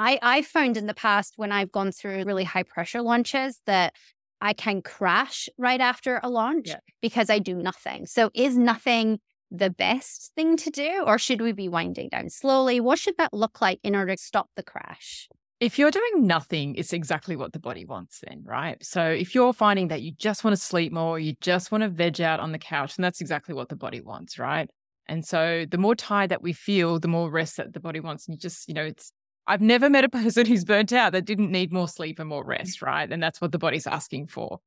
I 0.01 0.18
I 0.21 0.42
found 0.42 0.77
in 0.77 0.88
the 0.88 0.94
past 0.95 1.33
when 1.38 1.51
I've 1.51 1.71
gone 1.71 1.92
through 1.92 2.24
really 2.24 2.44
high 2.44 2.63
pressure 2.63 3.01
launches 3.01 3.62
that 3.68 3.94
I 4.42 4.53
can 4.53 4.81
crash 4.81 5.48
right 5.57 5.80
after 5.80 6.19
a 6.24 6.30
launch 6.30 6.69
yeah. 6.69 6.80
because 7.01 7.30
I 7.30 7.38
do 7.38 7.56
nothing. 7.56 8.07
So 8.07 8.31
is 8.33 8.57
nothing 8.57 9.19
the 9.51 9.69
best 9.69 10.31
thing 10.36 10.57
to 10.57 10.71
do, 10.71 11.03
or 11.06 11.19
should 11.19 11.42
we 11.42 11.51
be 11.51 11.69
winding 11.69 12.09
down 12.09 12.30
slowly? 12.30 12.80
What 12.80 12.98
should 12.98 13.18
that 13.18 13.33
look 13.33 13.62
like 13.62 13.80
in 13.83 13.95
order 13.95 14.15
to 14.15 14.21
stop 14.21 14.50
the 14.56 14.63
crash? 14.63 15.30
If 15.59 15.77
you're 15.77 15.92
doing 15.92 16.25
nothing, 16.25 16.74
it's 16.74 16.94
exactly 16.94 17.36
what 17.36 17.54
the 17.54 17.59
body 17.59 17.86
wants, 17.86 18.21
then, 18.25 18.42
right? 18.44 18.83
So 18.83 19.04
if 19.06 19.36
you're 19.36 19.54
finding 19.54 19.89
that 19.89 20.01
you 20.01 20.13
just 20.18 20.44
want 20.44 20.56
to 20.56 20.62
sleep 20.62 20.92
more, 20.92 21.19
you 21.19 21.36
just 21.42 21.71
want 21.71 21.83
to 21.83 21.89
veg 21.89 22.19
out 22.21 22.39
on 22.39 22.51
the 22.51 22.57
couch, 22.57 22.97
and 22.97 23.04
that's 23.04 23.21
exactly 23.21 23.54
what 23.54 23.69
the 23.69 23.75
body 23.75 24.01
wants, 24.01 24.39
right? 24.39 24.68
And 25.07 25.24
so 25.24 25.65
the 25.69 25.77
more 25.77 25.94
tired 25.94 26.31
that 26.31 26.42
we 26.42 26.54
feel, 26.54 27.00
the 27.00 27.07
more 27.07 27.30
rest 27.30 27.57
that 27.57 27.74
the 27.74 27.80
body 27.80 28.00
wants. 28.00 28.27
And 28.27 28.33
you 28.33 28.39
just, 28.39 28.68
you 28.68 28.74
know, 28.74 28.86
it's, 28.86 29.12
I've 29.51 29.62
never 29.62 29.89
met 29.89 30.06
a 30.06 30.09
person 30.09 30.45
who's 30.48 30.63
burnt 30.63 30.94
out 30.94 31.12
that 31.12 31.25
didn't 31.25 31.51
need 31.51 31.74
more 31.74 31.89
sleep 31.89 32.19
and 32.19 32.30
more 32.30 32.45
rest, 32.45 32.81
right? 32.81 33.12
And 33.12 33.21
that's 33.21 33.42
what 33.42 33.51
the 33.51 33.57
body's 33.57 33.86
asking 33.86 34.27
for. 34.27 34.59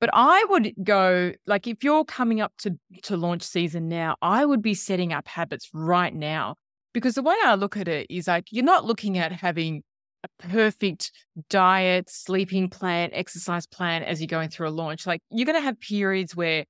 But 0.00 0.08
I 0.14 0.46
would 0.48 0.72
go 0.82 1.32
like 1.46 1.66
if 1.66 1.84
you're 1.84 2.06
coming 2.06 2.40
up 2.40 2.54
to 2.60 2.78
to 3.02 3.18
launch 3.18 3.42
season 3.42 3.88
now, 3.88 4.16
I 4.22 4.46
would 4.46 4.62
be 4.62 4.72
setting 4.72 5.12
up 5.12 5.28
habits 5.28 5.68
right 5.74 6.14
now 6.14 6.54
because 6.94 7.16
the 7.16 7.22
way 7.22 7.36
I 7.44 7.54
look 7.54 7.76
at 7.76 7.86
it 7.86 8.06
is 8.08 8.26
like 8.26 8.46
you're 8.50 8.64
not 8.64 8.86
looking 8.86 9.18
at 9.18 9.30
having 9.30 9.82
a 10.24 10.28
perfect 10.48 11.12
diet, 11.50 12.08
sleeping 12.08 12.70
plan, 12.70 13.10
exercise 13.12 13.66
plan 13.66 14.02
as 14.02 14.20
you're 14.20 14.26
going 14.26 14.48
through 14.48 14.68
a 14.68 14.70
launch. 14.70 15.06
Like 15.06 15.20
you're 15.30 15.46
going 15.46 15.58
to 15.58 15.64
have 15.64 15.78
periods 15.80 16.34
where 16.34 16.64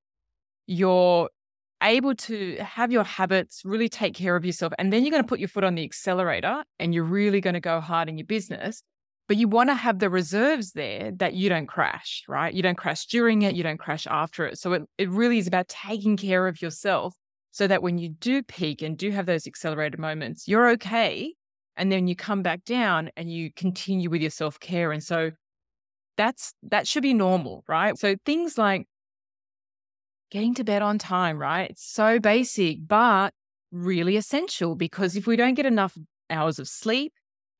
you're 0.66 1.28
able 1.82 2.14
to 2.14 2.56
have 2.56 2.92
your 2.92 3.04
habits, 3.04 3.62
really 3.64 3.88
take 3.88 4.14
care 4.14 4.36
of 4.36 4.44
yourself, 4.44 4.72
and 4.78 4.92
then 4.92 5.02
you're 5.02 5.10
going 5.10 5.22
to 5.22 5.28
put 5.28 5.40
your 5.40 5.48
foot 5.48 5.64
on 5.64 5.74
the 5.74 5.84
accelerator 5.84 6.64
and 6.78 6.94
you're 6.94 7.04
really 7.04 7.40
going 7.40 7.54
to 7.54 7.60
go 7.60 7.80
hard 7.80 8.08
in 8.08 8.18
your 8.18 8.26
business 8.26 8.82
but 9.30 9.36
you 9.36 9.46
want 9.46 9.70
to 9.70 9.76
have 9.76 10.00
the 10.00 10.10
reserves 10.10 10.72
there 10.72 11.12
that 11.18 11.34
you 11.34 11.48
don't 11.48 11.68
crash, 11.68 12.24
right? 12.26 12.52
You 12.52 12.64
don't 12.64 12.76
crash 12.76 13.06
during 13.06 13.42
it, 13.42 13.54
you 13.54 13.62
don't 13.62 13.78
crash 13.78 14.08
after 14.10 14.44
it. 14.44 14.58
So 14.58 14.72
it, 14.72 14.82
it 14.98 15.08
really 15.08 15.38
is 15.38 15.46
about 15.46 15.68
taking 15.68 16.16
care 16.16 16.48
of 16.48 16.60
yourself 16.60 17.14
so 17.52 17.68
that 17.68 17.80
when 17.80 17.96
you 17.96 18.08
do 18.08 18.42
peak 18.42 18.82
and 18.82 18.98
do 18.98 19.12
have 19.12 19.26
those 19.26 19.46
accelerated 19.46 20.00
moments, 20.00 20.48
you're 20.48 20.70
okay. 20.70 21.32
And 21.76 21.92
then 21.92 22.08
you 22.08 22.16
come 22.16 22.42
back 22.42 22.64
down 22.64 23.10
and 23.16 23.32
you 23.32 23.52
continue 23.54 24.10
with 24.10 24.20
your 24.20 24.32
self 24.32 24.58
care. 24.58 24.90
And 24.90 25.00
so 25.00 25.30
that's 26.16 26.52
that 26.64 26.88
should 26.88 27.04
be 27.04 27.14
normal, 27.14 27.62
right? 27.68 27.96
So 27.96 28.16
things 28.26 28.58
like 28.58 28.88
getting 30.30 30.54
to 30.54 30.64
bed 30.64 30.82
on 30.82 30.98
time, 30.98 31.38
right? 31.38 31.70
It's 31.70 31.84
so 31.84 32.18
basic, 32.18 32.86
but 32.86 33.32
really 33.72 34.16
essential 34.16 34.74
because 34.74 35.16
if 35.16 35.26
we 35.26 35.36
don't 35.36 35.54
get 35.54 35.66
enough 35.66 35.96
hours 36.28 36.58
of 36.58 36.68
sleep, 36.68 37.12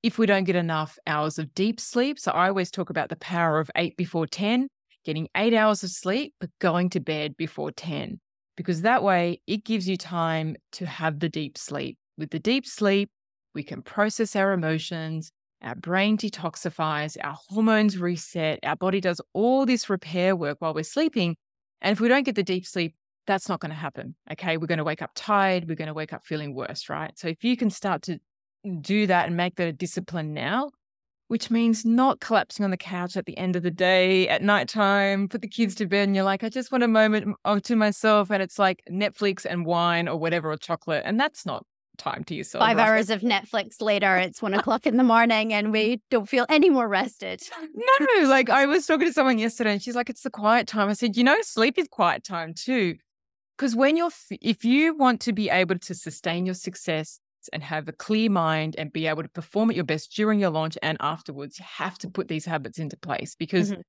if 0.03 0.19
we 0.19 0.27
don't 0.27 0.45
get 0.45 0.57
enough 0.57 0.99
hours 1.07 1.39
of 1.39 1.55
deep 1.55 1.79
sleep. 1.81 2.19
So 2.19 2.33
I 2.33 2.49
always 2.49 2.71
talk 2.71 2.91
about 2.91 3.09
the 3.09 3.17
power 3.17 3.59
of 3.59 3.71
eight 3.77 3.97
before 3.97 4.27
10, 4.27 4.69
getting 5.05 5.29
eight 5.37 5.55
hours 5.55 5.83
of 5.83 5.91
sleep, 5.91 6.35
but 6.41 6.51
going 6.59 6.91
to 6.91 7.01
bed 7.01 7.37
before 7.37 7.71
10, 7.71 8.19
because 8.57 8.83
that 8.83 9.03
way 9.03 9.41
it 9.47 9.65
gives 9.65 9.89
you 9.89 9.97
time 9.97 10.57
to 10.73 10.87
have 10.87 11.21
the 11.21 11.29
deep 11.29 11.59
sleep. 11.59 11.99
With 12.17 12.31
the 12.31 12.39
deep 12.39 12.67
sleep, 12.67 13.11
we 13.55 13.63
can 13.63 13.83
process 13.83 14.37
our 14.37 14.53
emotions, 14.53 15.33
our 15.63 15.75
brain 15.75 16.17
detoxifies, 16.17 17.17
our 17.23 17.37
hormones 17.49 17.99
reset, 17.99 18.61
our 18.63 18.77
body 18.77 19.01
does 19.01 19.21
all 19.35 19.67
this 19.67 19.91
repair 19.91 20.35
work 20.35 20.57
while 20.61 20.73
we're 20.73 20.85
sleeping. 20.85 21.37
And 21.81 21.93
if 21.93 22.01
we 22.01 22.09
don't 22.09 22.25
get 22.25 22.35
the 22.35 22.43
deep 22.43 22.67
sleep, 22.67 22.95
that's 23.27 23.49
not 23.49 23.61
going 23.61 23.71
to 23.71 23.77
happen. 23.77 24.15
Okay. 24.33 24.57
We're 24.57 24.67
going 24.67 24.79
to 24.79 24.85
wake 24.85 25.03
up 25.03 25.13
tired. 25.15 25.69
We're 25.69 25.77
going 25.77 25.89
to 25.89 25.95
wake 25.95 26.13
up 26.13 26.25
feeling 26.25 26.55
worse, 26.55 26.89
right? 26.89 27.17
So 27.19 27.29
if 27.29 27.45
you 27.45 27.57
can 27.57 27.71
start 27.71 28.03
to 28.03 28.19
do 28.81 29.07
that 29.07 29.27
and 29.27 29.37
make 29.37 29.57
that 29.57 29.69
a 29.69 29.73
discipline 29.73 30.35
now, 30.35 30.71
which 31.29 31.51
means 31.51 31.85
not 31.85 32.19
collapsing 32.19 32.65
on 32.65 32.73
the 32.73 32.77
couch 32.77 33.17
at 33.17 33.25
the 33.25 33.39
end 33.39 33.55
of 33.55 33.63
the 33.63 33.71
day 33.71 34.29
at 34.29 34.43
nighttime, 34.43 35.29
put 35.29 35.43
the 35.43 35.49
kids 35.49 35.77
to 35.77 35.87
bed, 35.87 36.09
and 36.09 36.17
you're 36.17 36.25
like, 36.25 36.43
I 36.43 36.49
just 36.49 36.73
want 36.73 36.83
a 36.83 36.89
moment 36.89 37.37
to 37.63 37.77
myself. 37.77 38.31
And 38.31 38.43
it's 38.43 38.59
like 38.59 38.83
Netflix 38.91 39.47
and 39.49 39.65
wine 39.65 40.09
or 40.09 40.17
whatever, 40.17 40.51
or 40.51 40.57
chocolate. 40.57 41.05
And 41.07 41.21
that's 41.21 41.47
not 41.47 41.65
time 42.01 42.25
to 42.25 42.35
yourself. 42.35 42.63
Five 42.63 42.79
hours 42.79 43.11
of 43.11 43.21
Netflix 43.21 43.81
later, 43.81 44.17
it's 44.17 44.41
one 44.41 44.55
o'clock 44.55 44.87
in 44.87 44.97
the 44.97 45.05
morning 45.05 45.53
and 45.53 45.71
we 45.71 46.01
don't 46.11 46.29
feel 46.29 46.47
any 46.49 46.71
more 46.71 46.89
rested. 46.89 47.43
No, 48.01 48.29
like 48.29 48.51
I 48.51 48.67
was 48.67 48.87
talking 48.87 49.07
to 49.07 49.13
someone 49.13 49.39
yesterday 49.39 49.73
and 49.73 49.83
she's 49.83 49.95
like, 49.95 50.11
it's 50.11 50.23
the 50.23 50.31
quiet 50.31 50.67
time. 50.67 50.89
I 50.89 50.95
said, 50.95 51.17
you 51.17 51.25
know, 51.25 51.37
sleep 51.43 51.79
is 51.79 51.89
quiet 51.89 52.25
time 52.25 52.55
too. 52.55 52.97
Because 53.57 53.77
when 53.77 53.97
you're, 53.97 54.11
if 54.31 54.65
you 54.65 54.95
want 54.95 55.21
to 55.23 55.33
be 55.33 55.51
able 55.51 55.79
to 55.79 55.95
sustain 55.95 56.47
your 56.47 56.55
success 56.55 57.21
and 57.53 57.63
have 57.63 57.89
a 57.89 57.93
clear 57.93 58.31
mind 58.31 58.75
and 58.79 58.93
be 58.93 59.07
able 59.07 59.23
to 59.23 59.29
perform 59.29 59.71
at 59.71 59.77
your 59.77 59.85
best 59.85 60.15
during 60.15 60.41
your 60.41 60.51
launch 60.51 60.79
and 60.83 60.97
afterwards, 61.01 61.59
you 61.59 61.65
have 61.69 61.99
to 61.99 62.09
put 62.09 62.29
these 62.29 62.45
habits 62.45 62.79
into 62.79 62.97
place 62.97 63.35
because, 63.35 63.71
mm-hmm. 63.73 63.81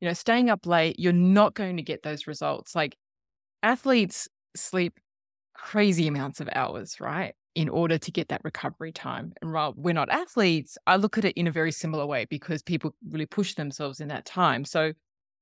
you 0.00 0.08
know, 0.08 0.14
staying 0.14 0.50
up 0.50 0.66
late, 0.66 0.98
you're 0.98 1.12
not 1.12 1.54
going 1.54 1.76
to 1.76 1.82
get 1.82 2.02
those 2.02 2.26
results. 2.26 2.74
Like 2.74 2.96
athletes 3.62 4.28
sleep 4.56 4.98
crazy 5.54 6.06
amounts 6.06 6.40
of 6.40 6.48
hours, 6.54 7.00
right? 7.00 7.34
In 7.58 7.68
order 7.68 7.98
to 7.98 8.12
get 8.12 8.28
that 8.28 8.40
recovery 8.44 8.92
time. 8.92 9.32
And 9.42 9.52
while 9.52 9.74
we're 9.76 9.92
not 9.92 10.08
athletes, 10.10 10.78
I 10.86 10.94
look 10.94 11.18
at 11.18 11.24
it 11.24 11.36
in 11.36 11.48
a 11.48 11.50
very 11.50 11.72
similar 11.72 12.06
way 12.06 12.24
because 12.24 12.62
people 12.62 12.94
really 13.10 13.26
push 13.26 13.54
themselves 13.54 13.98
in 13.98 14.06
that 14.08 14.24
time. 14.24 14.64
So 14.64 14.92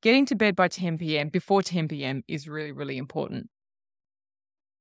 getting 0.00 0.24
to 0.24 0.34
bed 0.34 0.56
by 0.56 0.68
10 0.68 0.96
p.m. 0.96 1.28
before 1.28 1.60
10 1.60 1.88
p.m. 1.88 2.22
is 2.26 2.48
really, 2.48 2.72
really 2.72 2.96
important. 2.96 3.50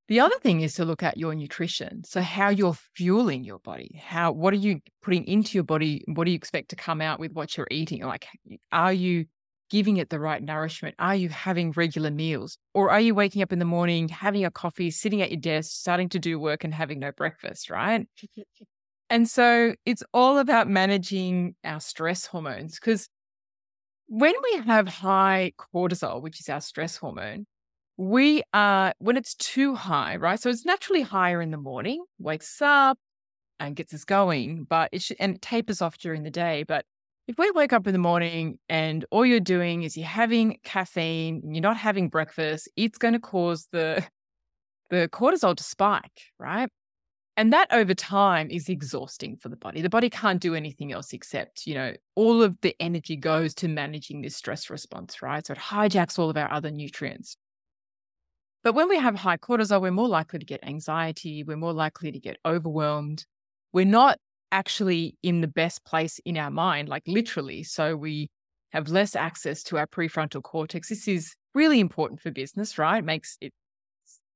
The 0.08 0.22
other 0.22 0.40
thing 0.40 0.62
is 0.62 0.76
to 0.76 0.86
look 0.86 1.04
at 1.04 1.18
your 1.18 1.36
nutrition. 1.36 2.06
So 2.06 2.22
how 2.22 2.48
you're 2.48 2.78
fueling 2.96 3.44
your 3.44 3.60
body. 3.60 4.00
How 4.02 4.32
what 4.32 4.54
are 4.54 4.58
you 4.58 4.80
putting 5.02 5.26
into 5.26 5.58
your 5.58 5.66
body? 5.66 6.06
What 6.08 6.24
do 6.24 6.32
you 6.32 6.38
expect 6.38 6.70
to 6.70 6.78
come 6.78 7.02
out 7.02 7.20
with 7.20 7.34
what 7.34 7.58
you're 7.58 7.68
eating? 7.70 8.02
Like 8.04 8.28
are 8.72 8.94
you 8.94 9.26
giving 9.70 9.98
it 9.98 10.10
the 10.10 10.20
right 10.20 10.42
nourishment? 10.42 10.96
Are 11.00 11.16
you 11.16 11.30
having 11.30 11.72
regular 11.72 12.12
meals? 12.12 12.58
Or 12.74 12.92
are 12.92 13.00
you 13.00 13.16
waking 13.16 13.42
up 13.42 13.52
in 13.52 13.60
the 13.60 13.66
morning, 13.66 14.10
having 14.10 14.46
a 14.46 14.52
coffee, 14.52 14.92
sitting 14.92 15.22
at 15.22 15.32
your 15.32 15.40
desk, 15.40 15.72
starting 15.72 16.10
to 16.10 16.20
do 16.20 16.40
work 16.40 16.64
and 16.64 16.74
having 16.74 17.00
no 17.00 17.12
breakfast, 17.12 17.70
right? 17.70 18.08
and 19.10 19.30
so 19.30 19.74
it's 19.86 20.04
all 20.14 20.38
about 20.38 20.68
managing 20.68 21.56
our 21.64 21.80
stress 21.80 22.26
hormones 22.26 22.80
because 22.80 23.10
when 24.08 24.34
we 24.44 24.64
have 24.66 24.88
high 24.88 25.54
cortisol, 25.58 26.22
which 26.22 26.40
is 26.40 26.50
our 26.50 26.62
stress 26.62 26.98
hormone, 26.98 27.46
we 27.98 28.44
are, 28.54 28.94
when 29.00 29.18
it's 29.18 29.36
too 29.36 29.76
high, 29.76 30.18
right? 30.18 30.40
So 30.40 30.50
it's 30.50 30.66
naturally 30.66 31.02
higher 31.02 31.42
in 31.42 31.52
the 31.52 31.58
morning, 31.58 32.04
wakes 32.20 32.62
up 32.62 32.98
and 33.60 33.76
gets 33.76 33.94
us 33.94 34.04
going, 34.04 34.66
but 34.66 34.90
it 34.92 35.02
should, 35.02 35.18
and 35.20 35.36
it 35.36 35.42
tapers 35.42 35.82
off 35.82 35.98
during 35.98 36.24
the 36.24 36.32
day. 36.32 36.64
But 36.68 36.86
if 37.28 37.38
we 37.38 37.50
wake 37.52 37.74
up 37.74 37.88
in 37.88 37.94
the 37.94 38.00
morning 38.00 38.60
and 38.70 39.04
all 39.10 39.26
you're 39.26 39.40
doing 39.40 39.84
is 39.84 39.98
you're 39.98 40.06
having 40.06 40.60
caffeine, 40.64 41.42
you're 41.54 41.62
not 41.62 41.78
having 41.78 42.10
breakfast, 42.10 42.70
it's 42.76 42.98
going 42.98 43.14
to 43.14 43.20
cause 43.20 43.68
the 43.72 44.06
the 44.92 45.10
cortisol 45.12 45.56
to 45.56 45.64
spike, 45.64 46.22
right? 46.40 46.70
And 47.38 47.52
that 47.52 47.68
over 47.72 47.94
time 47.94 48.50
is 48.50 48.70
exhausting 48.70 49.36
for 49.36 49.50
the 49.50 49.58
body. 49.58 49.82
The 49.82 49.90
body 49.90 50.10
can't 50.10 50.40
do 50.40 50.56
anything 50.56 50.94
else 50.94 51.12
except, 51.12 51.68
you 51.68 51.74
know, 51.74 51.94
all 52.16 52.42
of 52.42 52.56
the 52.62 52.76
energy 52.80 53.18
goes 53.18 53.54
to 53.56 53.68
managing 53.68 54.22
this 54.22 54.38
stress 54.38 54.70
response, 54.70 55.22
right? 55.22 55.46
So 55.46 55.54
it 55.54 55.60
hijacks 55.60 56.18
all 56.18 56.30
of 56.30 56.38
our 56.38 56.50
other 56.52 56.72
nutrients. 56.72 57.36
But 58.64 58.74
when 58.74 58.88
we 58.88 58.98
have 58.98 59.16
high 59.16 59.38
cortisol, 59.38 59.82
we're 59.82 59.92
more 59.92 60.08
likely 60.08 60.40
to 60.40 60.46
get 60.46 60.64
anxiety, 60.64 61.44
we're 61.44 61.58
more 61.58 61.74
likely 61.74 62.12
to 62.12 62.20
get 62.20 62.38
overwhelmed. 62.46 63.26
We're 63.74 63.86
not 63.86 64.18
actually 64.52 65.18
in 65.24 65.42
the 65.42 65.48
best 65.48 65.84
place 65.86 66.20
in 66.26 66.38
our 66.38 66.52
mind, 66.52 66.90
like 66.90 67.04
literally. 67.08 67.64
So 67.64 67.96
we 67.96 68.30
have 68.72 68.90
less 68.90 69.16
access 69.16 69.64
to 69.64 69.78
our 69.78 69.88
prefrontal 69.88 70.44
cortex. 70.44 70.90
This 70.90 71.08
is 71.08 71.36
really 71.54 71.80
important 71.80 72.22
for 72.22 72.32
business, 72.32 72.78
right? 72.78 73.04
Makes 73.04 73.38
it 73.42 73.54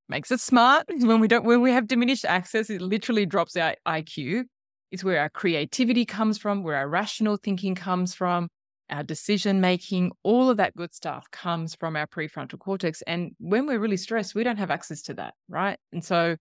makes 0.08 0.30
it 0.30 0.40
smart. 0.40 0.86
When 0.88 1.20
we 1.20 1.28
don't 1.28 1.44
when 1.44 1.60
we 1.60 1.72
have 1.72 1.86
diminished 1.86 2.24
access, 2.24 2.70
it 2.70 2.80
literally 2.80 3.26
drops 3.26 3.56
our 3.56 3.74
IQ. 3.86 4.44
It's 4.90 5.04
where 5.04 5.20
our 5.20 5.30
creativity 5.30 6.04
comes 6.04 6.38
from, 6.38 6.64
where 6.64 6.76
our 6.76 6.88
rational 6.88 7.36
thinking 7.36 7.74
comes 7.74 8.14
from 8.14 8.48
our 8.90 9.02
decision 9.02 9.60
making, 9.60 10.12
all 10.22 10.50
of 10.50 10.56
that 10.58 10.74
good 10.76 10.94
stuff 10.94 11.30
comes 11.30 11.74
from 11.74 11.96
our 11.96 12.06
prefrontal 12.06 12.58
cortex. 12.58 13.02
And 13.02 13.32
when 13.38 13.66
we're 13.66 13.78
really 13.78 13.96
stressed, 13.96 14.34
we 14.34 14.44
don't 14.44 14.58
have 14.58 14.70
access 14.70 15.02
to 15.02 15.14
that, 15.14 15.34
right? 15.48 15.78
And 15.92 16.04
so 16.04 16.36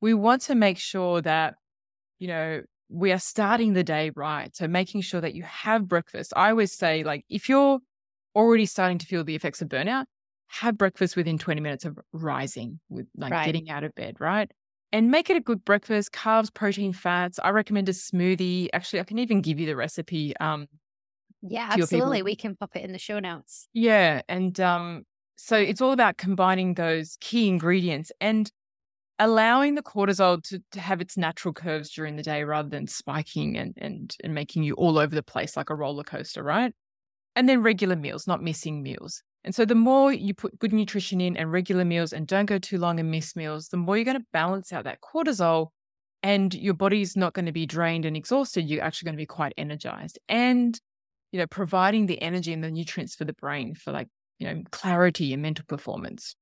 we 0.00 0.14
want 0.14 0.42
to 0.42 0.54
make 0.54 0.78
sure 0.78 1.22
that, 1.22 1.54
you 2.18 2.28
know, 2.28 2.62
we 2.88 3.12
are 3.12 3.18
starting 3.18 3.72
the 3.72 3.84
day 3.84 4.10
right. 4.14 4.54
So 4.54 4.68
making 4.68 5.00
sure 5.02 5.20
that 5.20 5.34
you 5.34 5.42
have 5.42 5.88
breakfast. 5.88 6.32
I 6.36 6.50
always 6.50 6.72
say, 6.72 7.02
like, 7.02 7.24
if 7.28 7.48
you're 7.48 7.80
already 8.34 8.66
starting 8.66 8.98
to 8.98 9.06
feel 9.06 9.24
the 9.24 9.34
effects 9.34 9.62
of 9.62 9.68
burnout, 9.68 10.04
have 10.48 10.78
breakfast 10.78 11.16
within 11.16 11.38
20 11.38 11.60
minutes 11.60 11.84
of 11.84 11.98
rising, 12.12 12.80
with 12.88 13.06
like 13.16 13.32
right. 13.32 13.46
getting 13.46 13.70
out 13.70 13.84
of 13.84 13.94
bed, 13.94 14.16
right? 14.20 14.50
And 14.92 15.10
make 15.10 15.28
it 15.28 15.36
a 15.36 15.40
good 15.40 15.64
breakfast, 15.64 16.12
carbs, 16.12 16.52
protein, 16.52 16.92
fats. 16.92 17.40
I 17.42 17.50
recommend 17.50 17.88
a 17.88 17.92
smoothie. 17.92 18.68
Actually, 18.72 19.00
I 19.00 19.04
can 19.04 19.18
even 19.18 19.40
give 19.40 19.58
you 19.58 19.66
the 19.66 19.74
recipe. 19.74 20.36
Um, 20.36 20.68
yeah, 21.42 21.70
absolutely. 21.72 22.22
We 22.22 22.36
can 22.36 22.54
pop 22.54 22.76
it 22.76 22.84
in 22.84 22.92
the 22.92 22.98
show 22.98 23.18
notes. 23.18 23.68
Yeah. 23.72 24.22
And 24.28 24.58
um, 24.60 25.02
so 25.36 25.56
it's 25.56 25.80
all 25.80 25.92
about 25.92 26.16
combining 26.16 26.74
those 26.74 27.16
key 27.20 27.48
ingredients 27.48 28.12
and 28.20 28.50
allowing 29.18 29.74
the 29.74 29.82
cortisol 29.82 30.42
to, 30.42 30.62
to 30.72 30.80
have 30.80 31.00
its 31.00 31.16
natural 31.16 31.54
curves 31.54 31.90
during 31.90 32.16
the 32.16 32.22
day 32.22 32.44
rather 32.44 32.68
than 32.68 32.86
spiking 32.86 33.56
and, 33.56 33.74
and 33.76 34.16
and 34.22 34.34
making 34.34 34.62
you 34.62 34.74
all 34.74 34.98
over 34.98 35.14
the 35.14 35.22
place 35.22 35.56
like 35.56 35.70
a 35.70 35.74
roller 35.74 36.04
coaster, 36.04 36.42
right? 36.42 36.72
And 37.36 37.48
then 37.48 37.62
regular 37.62 37.96
meals, 37.96 38.26
not 38.26 38.42
missing 38.42 38.82
meals. 38.82 39.22
And 39.44 39.54
so 39.54 39.64
the 39.64 39.74
more 39.74 40.12
you 40.12 40.34
put 40.34 40.58
good 40.58 40.72
nutrition 40.72 41.20
in 41.20 41.36
and 41.36 41.52
regular 41.52 41.84
meals 41.84 42.12
and 42.12 42.26
don't 42.26 42.46
go 42.46 42.58
too 42.58 42.78
long 42.78 42.98
and 42.98 43.10
miss 43.10 43.36
meals, 43.36 43.68
the 43.68 43.76
more 43.76 43.96
you're 43.96 44.04
going 44.04 44.18
to 44.18 44.26
balance 44.32 44.72
out 44.72 44.84
that 44.84 45.00
cortisol 45.02 45.68
and 46.22 46.54
your 46.54 46.74
body's 46.74 47.16
not 47.16 47.34
going 47.34 47.44
to 47.44 47.52
be 47.52 47.66
drained 47.66 48.06
and 48.06 48.16
exhausted. 48.16 48.68
You're 48.68 48.82
actually 48.82 49.06
going 49.06 49.16
to 49.16 49.22
be 49.22 49.26
quite 49.26 49.52
energized. 49.58 50.18
And 50.28 50.80
you 51.34 51.40
know, 51.40 51.48
providing 51.48 52.06
the 52.06 52.22
energy 52.22 52.52
and 52.52 52.62
the 52.62 52.70
nutrients 52.70 53.16
for 53.16 53.24
the 53.24 53.32
brain 53.32 53.74
for 53.74 53.90
like, 53.90 54.06
you 54.38 54.46
know, 54.46 54.62
clarity 54.70 55.32
and 55.32 55.42
mental 55.42 55.64
performance. 55.66 56.36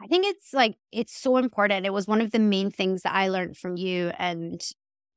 I 0.00 0.06
think 0.06 0.26
it's 0.26 0.52
like, 0.52 0.76
it's 0.92 1.16
so 1.16 1.36
important. 1.36 1.86
It 1.86 1.92
was 1.92 2.06
one 2.06 2.20
of 2.20 2.30
the 2.30 2.38
main 2.38 2.70
things 2.70 3.02
that 3.02 3.14
I 3.14 3.28
learned 3.28 3.56
from 3.56 3.76
you 3.76 4.12
and, 4.18 4.60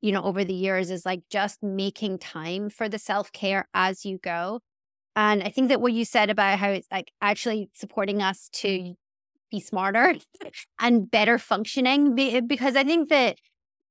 you 0.00 0.10
know, 0.12 0.22
over 0.22 0.44
the 0.44 0.54
years 0.54 0.90
is 0.90 1.06
like 1.06 1.22
just 1.30 1.62
making 1.62 2.18
time 2.18 2.68
for 2.68 2.88
the 2.88 2.98
self 2.98 3.32
care 3.32 3.68
as 3.74 4.04
you 4.04 4.18
go. 4.18 4.60
And 5.14 5.42
I 5.42 5.50
think 5.50 5.68
that 5.68 5.80
what 5.80 5.92
you 5.92 6.04
said 6.04 6.30
about 6.30 6.58
how 6.58 6.70
it's 6.70 6.88
like 6.90 7.12
actually 7.20 7.70
supporting 7.74 8.22
us 8.22 8.48
to 8.54 8.94
be 9.50 9.60
smarter 9.60 10.14
and 10.80 11.10
better 11.10 11.38
functioning, 11.38 12.14
because 12.46 12.74
I 12.74 12.84
think 12.84 13.08
that 13.10 13.36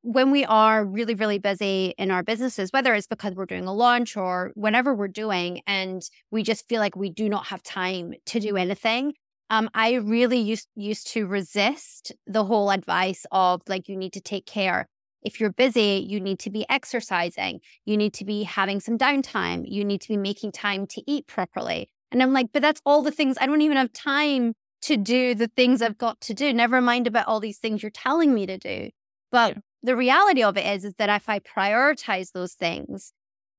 when 0.03 0.31
we 0.31 0.43
are 0.45 0.83
really, 0.83 1.13
really 1.13 1.37
busy 1.37 1.93
in 1.97 2.09
our 2.09 2.23
businesses, 2.23 2.71
whether 2.71 2.93
it's 2.95 3.07
because 3.07 3.35
we're 3.35 3.45
doing 3.45 3.65
a 3.65 3.73
launch 3.73 4.17
or 4.17 4.51
whatever 4.55 4.95
we're 4.95 5.07
doing, 5.07 5.61
and 5.67 6.01
we 6.31 6.41
just 6.43 6.67
feel 6.67 6.79
like 6.79 6.95
we 6.95 7.09
do 7.09 7.29
not 7.29 7.47
have 7.47 7.61
time 7.61 8.13
to 8.25 8.39
do 8.39 8.57
anything, 8.57 9.13
um, 9.51 9.69
I 9.73 9.93
really 9.95 10.39
used 10.39 10.67
used 10.75 11.07
to 11.13 11.27
resist 11.27 12.11
the 12.25 12.43
whole 12.45 12.71
advice 12.71 13.25
of 13.31 13.61
like 13.67 13.87
you 13.87 13.95
need 13.95 14.13
to 14.13 14.21
take 14.21 14.47
care. 14.47 14.87
If 15.21 15.39
you're 15.39 15.51
busy, 15.51 16.03
you 16.09 16.19
need 16.19 16.39
to 16.39 16.49
be 16.49 16.65
exercising. 16.67 17.59
You 17.85 17.95
need 17.95 18.13
to 18.15 18.25
be 18.25 18.41
having 18.41 18.79
some 18.79 18.97
downtime. 18.97 19.65
You 19.67 19.85
need 19.85 20.01
to 20.01 20.07
be 20.07 20.17
making 20.17 20.53
time 20.53 20.87
to 20.87 21.03
eat 21.05 21.27
properly. 21.27 21.89
And 22.11 22.23
I'm 22.23 22.33
like, 22.33 22.47
but 22.51 22.63
that's 22.63 22.81
all 22.85 23.03
the 23.03 23.11
things 23.11 23.37
I 23.39 23.45
don't 23.45 23.61
even 23.61 23.77
have 23.77 23.93
time 23.93 24.53
to 24.83 24.97
do 24.97 25.35
the 25.35 25.47
things 25.47 25.83
I've 25.83 25.99
got 25.99 26.19
to 26.21 26.33
do. 26.33 26.51
Never 26.51 26.81
mind 26.81 27.05
about 27.05 27.27
all 27.27 27.39
these 27.39 27.59
things 27.59 27.83
you're 27.83 27.91
telling 27.91 28.33
me 28.33 28.47
to 28.47 28.57
do. 28.57 28.89
But 29.31 29.53
yeah 29.53 29.61
the 29.83 29.95
reality 29.95 30.43
of 30.43 30.57
it 30.57 30.65
is, 30.65 30.85
is 30.85 30.93
that 30.95 31.09
if 31.09 31.27
I 31.27 31.39
prioritize 31.39 32.31
those 32.31 32.53
things, 32.53 33.13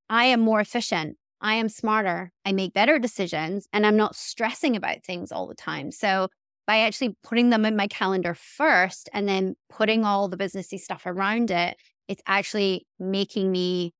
I 0.08 0.26
am 0.26 0.40
more 0.40 0.60
efficient. 0.60 1.16
I 1.42 1.54
am 1.54 1.68
smarter. 1.68 2.32
I 2.44 2.52
make 2.52 2.72
better 2.72 2.98
decisions 2.98 3.66
and 3.72 3.84
I'm 3.84 3.96
not 3.96 4.16
stressing 4.16 4.76
about 4.76 5.04
things 5.04 5.32
all 5.32 5.46
the 5.46 5.54
time. 5.54 5.90
So 5.90 6.28
by 6.66 6.78
actually 6.78 7.16
putting 7.24 7.50
them 7.50 7.64
in 7.64 7.76
my 7.76 7.88
calendar 7.88 8.34
first 8.34 9.10
and 9.12 9.28
then 9.28 9.56
putting 9.68 10.04
all 10.04 10.28
the 10.28 10.36
businessy 10.36 10.78
stuff 10.78 11.02
around 11.04 11.50
it, 11.50 11.76
it's 12.06 12.22
actually 12.26 12.86
making 13.00 13.50
me 13.50 13.92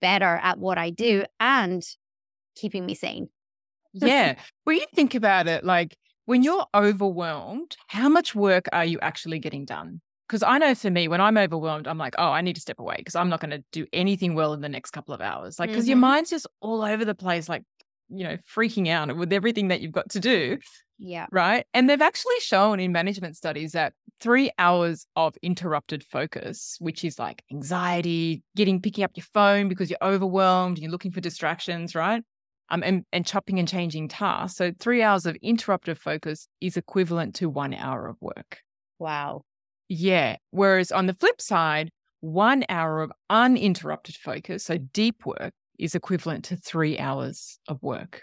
better 0.00 0.40
at 0.42 0.58
what 0.58 0.78
I 0.78 0.90
do 0.90 1.24
and 1.38 1.82
keeping 2.54 2.86
me 2.86 2.94
sane. 2.94 3.28
yeah. 3.92 4.36
When 4.64 4.76
you 4.76 4.86
think 4.94 5.14
about 5.14 5.46
it, 5.46 5.64
like 5.64 5.96
when 6.24 6.42
you're 6.42 6.66
overwhelmed, 6.74 7.76
how 7.88 8.08
much 8.08 8.34
work 8.34 8.66
are 8.72 8.84
you 8.84 8.98
actually 9.00 9.38
getting 9.38 9.64
done? 9.64 10.00
Because 10.28 10.42
I 10.42 10.58
know 10.58 10.74
for 10.74 10.90
me, 10.90 11.08
when 11.08 11.20
I'm 11.20 11.38
overwhelmed, 11.38 11.86
I'm 11.86 11.98
like, 11.98 12.14
oh, 12.18 12.30
I 12.30 12.40
need 12.40 12.54
to 12.56 12.60
step 12.60 12.80
away 12.80 12.96
because 12.98 13.14
I'm 13.14 13.28
not 13.28 13.40
going 13.40 13.50
to 13.50 13.64
do 13.72 13.86
anything 13.92 14.34
well 14.34 14.52
in 14.52 14.60
the 14.60 14.68
next 14.68 14.90
couple 14.90 15.14
of 15.14 15.20
hours. 15.20 15.58
Like, 15.58 15.70
because 15.70 15.84
mm-hmm. 15.84 15.90
your 15.90 15.98
mind's 15.98 16.30
just 16.30 16.46
all 16.60 16.82
over 16.82 17.04
the 17.04 17.14
place, 17.14 17.48
like, 17.48 17.62
you 18.08 18.24
know, 18.24 18.36
freaking 18.54 18.88
out 18.88 19.14
with 19.16 19.32
everything 19.32 19.68
that 19.68 19.80
you've 19.80 19.92
got 19.92 20.10
to 20.10 20.20
do. 20.20 20.58
Yeah. 20.98 21.26
Right. 21.30 21.66
And 21.74 21.88
they've 21.88 22.00
actually 22.00 22.40
shown 22.40 22.80
in 22.80 22.92
management 22.92 23.36
studies 23.36 23.72
that 23.72 23.92
three 24.20 24.50
hours 24.58 25.06
of 25.14 25.36
interrupted 25.42 26.02
focus, 26.04 26.76
which 26.80 27.04
is 27.04 27.18
like 27.18 27.42
anxiety, 27.52 28.42
getting 28.54 28.80
picking 28.80 29.04
up 29.04 29.12
your 29.14 29.26
phone 29.34 29.68
because 29.68 29.90
you're 29.90 29.98
overwhelmed, 30.02 30.78
you're 30.78 30.90
looking 30.90 31.12
for 31.12 31.20
distractions, 31.20 31.94
right? 31.94 32.22
Um, 32.68 32.82
and, 32.82 33.04
and 33.12 33.26
chopping 33.26 33.58
and 33.58 33.68
changing 33.68 34.08
tasks. 34.08 34.56
So 34.56 34.72
three 34.80 35.02
hours 35.02 35.26
of 35.26 35.36
interrupted 35.36 35.98
focus 35.98 36.48
is 36.60 36.76
equivalent 36.76 37.34
to 37.36 37.48
one 37.48 37.74
hour 37.74 38.08
of 38.08 38.16
work. 38.20 38.58
Wow. 38.98 39.42
Yeah. 39.88 40.36
Whereas 40.50 40.90
on 40.90 41.06
the 41.06 41.14
flip 41.14 41.40
side, 41.40 41.90
one 42.20 42.64
hour 42.68 43.02
of 43.02 43.12
uninterrupted 43.30 44.16
focus, 44.16 44.64
so 44.64 44.78
deep 44.78 45.24
work, 45.26 45.52
is 45.78 45.94
equivalent 45.94 46.44
to 46.46 46.56
three 46.56 46.98
hours 46.98 47.58
of 47.68 47.82
work. 47.82 48.22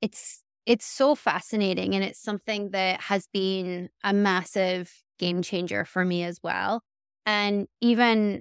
It's 0.00 0.42
it's 0.66 0.86
so 0.86 1.14
fascinating 1.14 1.94
and 1.94 2.04
it's 2.04 2.20
something 2.20 2.70
that 2.70 3.00
has 3.00 3.26
been 3.32 3.88
a 4.04 4.12
massive 4.12 4.92
game 5.18 5.42
changer 5.42 5.84
for 5.84 6.04
me 6.04 6.22
as 6.22 6.38
well. 6.42 6.82
And 7.26 7.66
even 7.80 8.40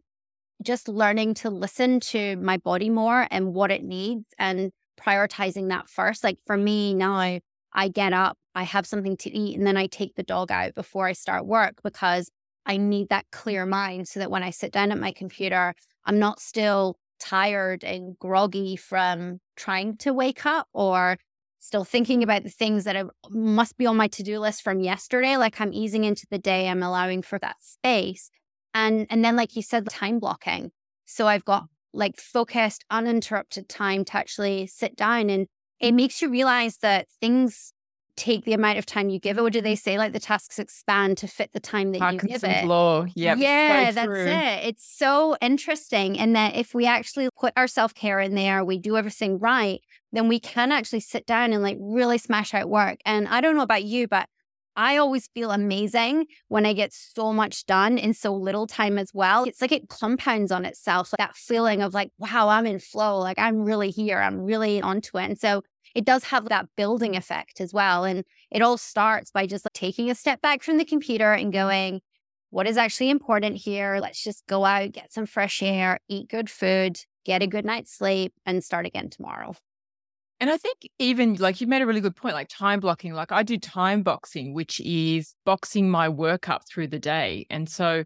just 0.63 0.89
learning 0.89 1.35
to 1.35 1.49
listen 1.49 1.99
to 1.99 2.35
my 2.37 2.57
body 2.57 2.89
more 2.89 3.27
and 3.31 3.53
what 3.53 3.71
it 3.71 3.83
needs 3.83 4.25
and 4.37 4.71
prioritizing 4.99 5.69
that 5.69 5.89
first. 5.89 6.23
Like 6.23 6.39
for 6.45 6.57
me 6.57 6.93
now, 6.93 7.39
I 7.73 7.87
get 7.89 8.13
up, 8.13 8.37
I 8.55 8.63
have 8.63 8.85
something 8.85 9.17
to 9.17 9.31
eat, 9.31 9.57
and 9.57 9.65
then 9.65 9.77
I 9.77 9.87
take 9.87 10.15
the 10.15 10.23
dog 10.23 10.51
out 10.51 10.75
before 10.75 11.07
I 11.07 11.13
start 11.13 11.45
work 11.45 11.81
because 11.83 12.29
I 12.65 12.77
need 12.77 13.09
that 13.09 13.25
clear 13.31 13.65
mind 13.65 14.07
so 14.07 14.19
that 14.19 14.31
when 14.31 14.43
I 14.43 14.49
sit 14.49 14.71
down 14.71 14.91
at 14.91 14.99
my 14.99 15.11
computer, 15.11 15.73
I'm 16.05 16.19
not 16.19 16.39
still 16.39 16.97
tired 17.19 17.83
and 17.83 18.17
groggy 18.19 18.75
from 18.75 19.39
trying 19.55 19.97
to 19.97 20.13
wake 20.13 20.45
up 20.45 20.67
or 20.73 21.17
still 21.59 21.83
thinking 21.83 22.23
about 22.23 22.43
the 22.43 22.49
things 22.49 22.85
that 22.85 22.95
are, 22.95 23.09
must 23.29 23.77
be 23.77 23.85
on 23.85 23.97
my 23.97 24.07
to-do 24.07 24.39
list 24.39 24.61
from 24.61 24.79
yesterday. 24.79 25.35
Like 25.37 25.59
i'm 25.59 25.73
easing 25.73 26.05
into 26.05 26.25
the 26.31 26.39
day 26.39 26.69
i'm 26.69 26.81
allowing 26.81 27.21
for 27.21 27.37
that 27.39 27.57
space. 27.59 28.31
And 28.73 29.05
and 29.09 29.23
then 29.23 29.35
like 29.35 29.55
you 29.55 29.61
said 29.61 29.89
time 29.89 30.19
blocking. 30.19 30.71
So 31.05 31.27
i've 31.27 31.45
got 31.45 31.65
like 31.93 32.17
focused 32.17 32.85
uninterrupted 32.89 33.67
time 33.67 34.05
to 34.05 34.17
actually 34.17 34.67
sit 34.67 34.95
down 34.95 35.29
and 35.29 35.47
it 35.79 35.91
makes 35.93 36.21
you 36.21 36.29
realize 36.29 36.77
that 36.77 37.07
things 37.19 37.73
take 38.19 38.45
the 38.45 38.53
amount 38.53 38.77
of 38.77 38.85
time 38.85 39.09
you 39.09 39.19
give 39.19 39.37
it. 39.37 39.41
Or 39.41 39.49
do 39.49 39.61
they 39.61 39.75
say 39.75 39.97
like 39.97 40.13
the 40.13 40.19
tasks 40.19 40.59
expand 40.59 41.17
to 41.19 41.27
fit 41.27 41.53
the 41.53 41.59
time 41.59 41.91
that 41.93 42.13
you 42.13 42.19
give 42.19 42.43
it? 42.43 42.65
law. 42.65 43.05
Yep. 43.15 43.37
Yeah, 43.37 43.91
that's 43.91 44.11
it. 44.11 44.67
It's 44.67 44.85
so 44.85 45.37
interesting. 45.41 46.19
And 46.19 46.35
that 46.35 46.55
if 46.55 46.73
we 46.73 46.85
actually 46.85 47.29
put 47.39 47.53
our 47.55 47.67
self 47.67 47.95
care 47.95 48.19
in 48.19 48.35
there, 48.35 48.63
we 48.63 48.77
do 48.77 48.97
everything 48.97 49.39
right, 49.39 49.79
then 50.11 50.27
we 50.27 50.39
can 50.39 50.71
actually 50.71 50.99
sit 50.99 51.25
down 51.25 51.53
and 51.53 51.63
like 51.63 51.77
really 51.79 52.17
smash 52.17 52.53
out 52.53 52.69
work. 52.69 52.99
And 53.05 53.27
I 53.27 53.41
don't 53.41 53.55
know 53.55 53.63
about 53.63 53.83
you, 53.83 54.07
but 54.07 54.27
I 54.75 54.97
always 54.97 55.27
feel 55.33 55.51
amazing 55.51 56.27
when 56.47 56.65
I 56.65 56.73
get 56.73 56.93
so 56.93 57.33
much 57.33 57.65
done 57.65 57.97
in 57.97 58.13
so 58.13 58.33
little 58.33 58.67
time 58.67 58.97
as 58.97 59.11
well. 59.13 59.43
It's 59.43 59.61
like 59.61 59.71
it 59.71 59.89
compounds 59.89 60.51
on 60.51 60.63
itself, 60.63 61.11
like 61.11 61.17
that 61.17 61.35
feeling 61.35 61.81
of 61.81 61.93
like, 61.93 62.11
wow, 62.17 62.47
I'm 62.47 62.65
in 62.65 62.79
flow. 62.79 63.19
Like 63.19 63.39
I'm 63.39 63.59
really 63.59 63.89
here. 63.89 64.19
I'm 64.19 64.39
really 64.39 64.81
onto 64.81 65.17
it. 65.17 65.25
And 65.25 65.39
so 65.39 65.63
it 65.95 66.05
does 66.05 66.25
have 66.25 66.49
that 66.49 66.67
building 66.75 67.15
effect 67.15 67.61
as 67.61 67.73
well. 67.73 68.03
And 68.03 68.23
it 68.51 68.61
all 68.61 68.77
starts 68.77 69.31
by 69.31 69.45
just 69.45 69.65
like, 69.65 69.73
taking 69.73 70.09
a 70.09 70.15
step 70.15 70.41
back 70.41 70.63
from 70.63 70.77
the 70.77 70.85
computer 70.85 71.33
and 71.33 71.53
going, 71.53 72.01
what 72.51 72.67
is 72.67 72.77
actually 72.77 73.09
important 73.09 73.57
here? 73.57 73.99
Let's 74.01 74.23
just 74.23 74.45
go 74.47 74.65
out, 74.65 74.91
get 74.91 75.13
some 75.13 75.25
fresh 75.25 75.61
air, 75.61 75.99
eat 76.07 76.29
good 76.29 76.49
food, 76.49 76.99
get 77.25 77.43
a 77.43 77.47
good 77.47 77.65
night's 77.65 77.95
sleep, 77.95 78.33
and 78.45 78.63
start 78.63 78.85
again 78.85 79.09
tomorrow. 79.09 79.55
And 80.39 80.49
I 80.49 80.57
think 80.57 80.77
even 80.99 81.35
like 81.35 81.59
you 81.59 81.67
made 81.67 81.81
a 81.81 81.85
really 81.85 82.01
good 82.01 82.15
point, 82.15 82.33
like 82.33 82.47
time 82.47 82.79
blocking. 82.79 83.13
Like 83.13 83.31
I 83.31 83.43
do 83.43 83.57
time 83.57 84.03
boxing, 84.03 84.53
which 84.53 84.79
is 84.79 85.35
boxing 85.45 85.89
my 85.89 86.07
work 86.07 86.47
up 86.47 86.67
through 86.67 86.87
the 86.87 86.99
day. 86.99 87.45
And 87.49 87.69
so 87.69 88.05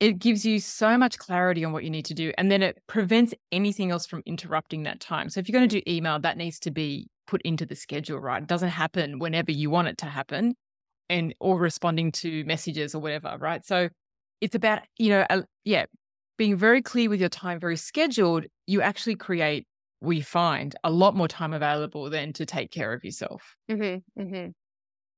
it 0.00 0.18
gives 0.18 0.46
you 0.46 0.60
so 0.60 0.96
much 0.96 1.18
clarity 1.18 1.64
on 1.64 1.72
what 1.72 1.82
you 1.82 1.90
need 1.90 2.04
to 2.04 2.14
do. 2.14 2.32
And 2.38 2.50
then 2.50 2.62
it 2.62 2.80
prevents 2.86 3.34
anything 3.50 3.90
else 3.90 4.06
from 4.06 4.22
interrupting 4.26 4.84
that 4.84 5.00
time. 5.00 5.28
So 5.28 5.40
if 5.40 5.48
you're 5.48 5.58
going 5.58 5.68
to 5.68 5.80
do 5.80 5.90
email, 5.90 6.20
that 6.20 6.36
needs 6.36 6.60
to 6.60 6.70
be 6.70 7.08
put 7.26 7.42
into 7.42 7.66
the 7.66 7.74
schedule, 7.74 8.20
right? 8.20 8.42
It 8.42 8.48
doesn't 8.48 8.68
happen 8.68 9.18
whenever 9.18 9.50
you 9.50 9.70
want 9.70 9.88
it 9.88 9.98
to 9.98 10.06
happen 10.06 10.54
and 11.10 11.34
or 11.40 11.58
responding 11.58 12.12
to 12.12 12.44
messages 12.44 12.94
or 12.94 13.00
whatever, 13.00 13.36
right? 13.40 13.64
So 13.64 13.88
it's 14.40 14.54
about, 14.54 14.82
you 14.98 15.10
know, 15.10 15.26
uh, 15.28 15.42
yeah, 15.64 15.86
being 16.36 16.56
very 16.56 16.80
clear 16.80 17.10
with 17.10 17.18
your 17.18 17.28
time, 17.28 17.58
very 17.58 17.76
scheduled, 17.76 18.46
you 18.66 18.80
actually 18.80 19.16
create, 19.16 19.66
we 20.00 20.20
find, 20.20 20.76
a 20.84 20.90
lot 20.90 21.16
more 21.16 21.26
time 21.26 21.52
available 21.52 22.08
than 22.08 22.32
to 22.34 22.46
take 22.46 22.70
care 22.70 22.92
of 22.92 23.04
yourself. 23.04 23.56
Mm-hmm, 23.68 24.22
mm-hmm. 24.22 24.50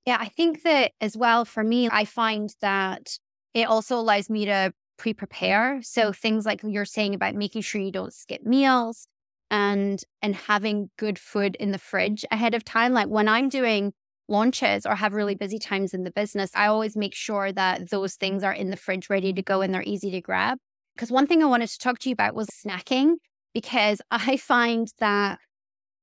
Yeah, 0.06 0.16
I 0.18 0.28
think 0.28 0.62
that 0.62 0.92
as 1.02 1.16
well 1.18 1.44
for 1.44 1.62
me, 1.62 1.90
I 1.92 2.06
find 2.06 2.48
that 2.62 3.18
it 3.54 3.68
also 3.68 3.98
allows 3.98 4.30
me 4.30 4.44
to 4.46 4.72
pre 4.96 5.14
prepare. 5.14 5.80
So 5.82 6.10
mm. 6.10 6.16
things 6.16 6.46
like 6.46 6.60
you're 6.62 6.84
saying 6.84 7.14
about 7.14 7.34
making 7.34 7.62
sure 7.62 7.80
you 7.80 7.92
don't 7.92 8.12
skip 8.12 8.44
meals, 8.44 9.08
and 9.50 10.02
and 10.22 10.34
having 10.34 10.90
good 10.96 11.18
food 11.18 11.56
in 11.56 11.72
the 11.72 11.78
fridge 11.78 12.24
ahead 12.30 12.54
of 12.54 12.64
time. 12.64 12.92
Like 12.92 13.08
when 13.08 13.28
i'm 13.28 13.48
doing 13.48 13.92
launches 14.28 14.86
or 14.86 14.94
have 14.94 15.12
really 15.12 15.34
busy 15.34 15.58
times 15.58 15.92
in 15.92 16.04
the 16.04 16.10
business 16.12 16.52
i 16.54 16.66
always 16.68 16.96
make 16.96 17.14
sure 17.14 17.50
that 17.50 17.90
those 17.90 18.14
things 18.14 18.44
are 18.44 18.52
in 18.52 18.70
the 18.70 18.76
fridge 18.76 19.10
ready 19.10 19.32
to 19.32 19.42
go 19.42 19.60
and 19.60 19.74
they're 19.74 19.82
easy 19.82 20.10
to 20.12 20.20
grab. 20.20 20.58
Because 20.94 21.10
one 21.10 21.26
thing 21.26 21.42
i 21.42 21.46
wanted 21.46 21.68
to 21.68 21.78
talk 21.78 21.98
to 22.00 22.08
you 22.08 22.12
about 22.12 22.34
was 22.34 22.48
snacking 22.48 23.14
because 23.52 24.00
i 24.10 24.36
find 24.36 24.92
that 24.98 25.38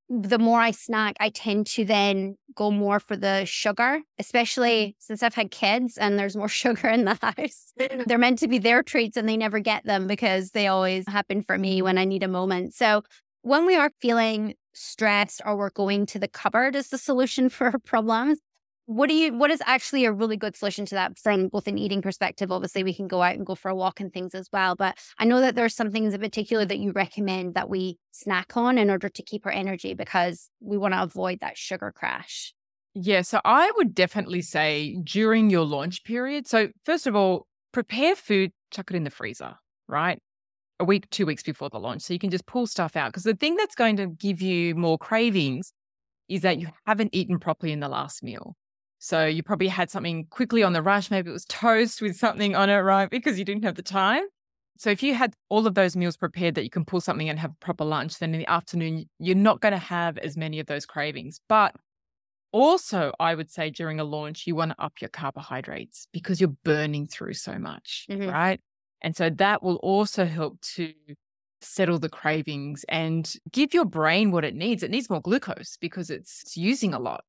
the 0.10 0.40
more 0.40 0.60
I 0.60 0.72
snack, 0.72 1.16
I 1.20 1.30
tend 1.30 1.68
to 1.68 1.84
then 1.86 2.38
go 2.56 2.72
more 2.72 3.00
for 3.00 3.18
the 3.18 3.46
sugar, 3.46 3.84
mm-hmm. 3.84 4.02
especially 4.20 4.96
since 5.00 5.22
I've 5.22 5.36
had 5.36 5.52
kids 5.52 5.98
and 5.98 6.18
there's 6.18 6.36
more 6.36 6.48
sugar 6.48 6.88
in 6.88 7.06
the 7.06 7.18
house. 7.22 7.74
They're 8.06 8.18
meant 8.18 8.40
to 8.40 8.48
be 8.48 8.58
their 8.58 8.84
treats 8.84 9.18
and 9.18 9.28
they 9.28 9.38
never 9.38 9.60
get 9.60 9.86
them 9.86 10.08
because 10.08 10.51
they 10.51 10.68
always 10.68 11.08
happen 11.08 11.42
for 11.42 11.58
me 11.58 11.77
mm-hmm. 11.77 11.86
when 11.86 11.98
I 11.98 12.05
need 12.05 12.24
a 12.24 12.27
moment. 12.27 12.74
So 12.74 13.03
when 13.42 13.66
we 13.66 13.75
are 13.75 13.92
feeling 14.01 14.55
stressed 14.74 15.42
or 15.46 15.58
we're 15.58 15.72
going 15.72 16.05
to 16.05 16.20
the 16.20 16.27
cupboard 16.27 16.75
as 16.75 16.90
the 16.90 16.98
solution 16.98 17.50
for 17.50 17.68
our 17.68 17.79
problems, 17.79 18.40
what 18.88 19.10
do 19.10 19.14
you 19.14 19.34
what 19.34 19.52
is 19.52 19.62
actually 19.66 20.06
a 20.06 20.12
really 20.12 20.38
good 20.38 20.56
solution 20.56 20.86
to 20.86 20.96
that 20.96 21.20
from 21.20 21.50
both 21.50 21.68
an 21.68 21.78
eating 21.78 22.02
perspective 22.02 22.52
obviously 22.52 22.84
we 22.84 22.94
can 22.94 23.08
go 23.08 23.22
out 23.22 23.36
and 23.36 23.46
go 23.46 23.54
for 23.54 23.70
a 23.70 23.76
walk 23.76 24.00
and 24.00 24.14
things 24.14 24.34
as 24.34 24.50
well 24.52 24.76
but 24.76 24.98
i 25.20 25.26
know 25.26 25.42
that 25.42 25.56
there's 25.56 25.76
some 25.76 25.92
things 25.92 26.14
in 26.14 26.22
particular 26.22 26.66
that 26.66 26.80
you 26.80 26.92
recommend 26.94 27.54
that 27.54 27.70
we 27.70 27.98
snack 28.12 28.56
on 28.56 28.78
in 28.78 28.90
order 28.90 29.10
to 29.10 29.22
keep 29.22 29.46
our 29.46 29.52
energy 29.52 29.94
because 29.94 30.50
we 30.62 30.78
want 30.78 30.94
to 30.94 31.04
avoid 31.04 31.40
that 31.42 31.58
sugar 31.58 31.92
crash 31.94 32.54
yeah 32.94 33.22
so 33.22 33.42
i 33.44 33.70
would 33.76 33.94
definitely 33.94 34.42
say 34.42 34.98
during 35.04 35.50
your 35.50 35.66
launch 35.66 36.04
period 36.06 36.48
so 36.48 36.70
first 36.86 37.06
of 37.06 37.16
all 37.16 37.46
prepare 37.74 38.16
food 38.16 38.52
chuck 38.72 38.90
it 38.90 38.96
in 38.96 39.04
the 39.04 39.10
freezer 39.10 39.56
right 39.88 40.22
a 40.80 40.86
week, 40.86 41.10
two 41.10 41.26
weeks 41.26 41.42
before 41.42 41.72
the 41.72 41.80
launch. 41.80 42.04
So 42.04 42.14
you 42.14 42.20
can 42.20 42.30
just 42.30 42.46
pull 42.46 42.68
stuff 42.68 42.96
out. 42.96 43.12
Because 43.12 43.24
the 43.24 43.34
thing 43.34 43.56
that's 43.56 43.74
going 43.74 43.98
to 43.98 44.06
give 44.06 44.44
you 44.44 44.76
more 44.76 44.96
cravings 45.00 45.74
is 46.30 46.42
that 46.42 46.60
you 46.60 46.68
haven't 46.86 47.16
eaten 47.16 47.40
properly 47.40 47.72
in 47.72 47.80
the 47.80 47.90
last 47.90 48.22
meal. 48.22 48.56
So 49.00 49.25
you 49.25 49.44
probably 49.44 49.68
had 49.68 49.90
something 49.90 50.25
quickly 50.29 50.64
on 50.64 50.74
the 50.74 50.81
rush. 50.81 51.12
Maybe 51.12 51.29
it 51.29 51.33
was 51.33 51.46
toast 51.46 52.01
with 52.01 52.16
something 52.16 52.55
on 52.55 52.70
it, 52.70 52.77
right? 52.77 53.10
Because 53.10 53.38
you 53.38 53.46
didn't 53.46 53.64
have 53.64 53.75
the 53.75 53.83
time. 53.83 54.24
So 54.79 54.90
if 54.90 55.01
you 55.01 55.14
had 55.16 55.33
all 55.50 55.66
of 55.66 55.74
those 55.74 55.96
meals 55.96 56.18
prepared 56.18 56.55
that 56.55 56.64
you 56.64 56.70
can 56.70 56.86
pull 56.86 57.01
something 57.01 57.29
and 57.29 57.40
have 57.40 57.51
a 57.51 57.66
proper 57.66 57.83
lunch, 57.83 58.20
then 58.20 58.33
in 58.33 58.40
the 58.40 58.50
afternoon, 58.50 59.05
you're 59.20 59.36
not 59.36 59.60
going 59.60 59.72
to 59.72 59.79
have 59.79 60.18
as 60.20 60.38
many 60.38 60.60
of 60.60 60.68
those 60.68 60.86
cravings. 60.86 61.40
But 61.50 61.75
also, 62.51 63.12
I 63.20 63.36
would 63.36 63.51
say 63.51 63.70
during 63.70 64.00
a 64.00 64.03
launch, 64.03 64.46
you 64.46 64.55
want 64.55 64.72
to 64.72 64.83
up 64.83 64.94
your 65.01 65.10
carbohydrates 65.10 66.07
because 66.12 66.40
you're 66.40 66.55
burning 66.64 67.07
through 67.07 67.33
so 67.33 67.57
much, 67.57 68.05
mm-hmm. 68.10 68.29
right? 68.29 68.60
And 69.01 69.16
so 69.16 69.29
that 69.29 69.64
will 69.64 69.77
also 69.77 70.25
help 70.25 70.62
to 70.75 70.94
settle 71.62 72.00
the 72.00 72.10
cravings 72.10 72.86
and 72.88 73.31
give 73.51 73.74
your 73.74 73.86
brain 73.86 74.31
what 74.31 74.46
it 74.46 74.55
needs. 74.55 74.83
It 74.83 74.92
needs 74.92 75.10
more 75.10 75.22
glucose 75.22 75.77
because 75.79 76.10
it's, 76.10 76.55
using 76.55 76.94
a 76.94 77.00
lot. 77.00 77.24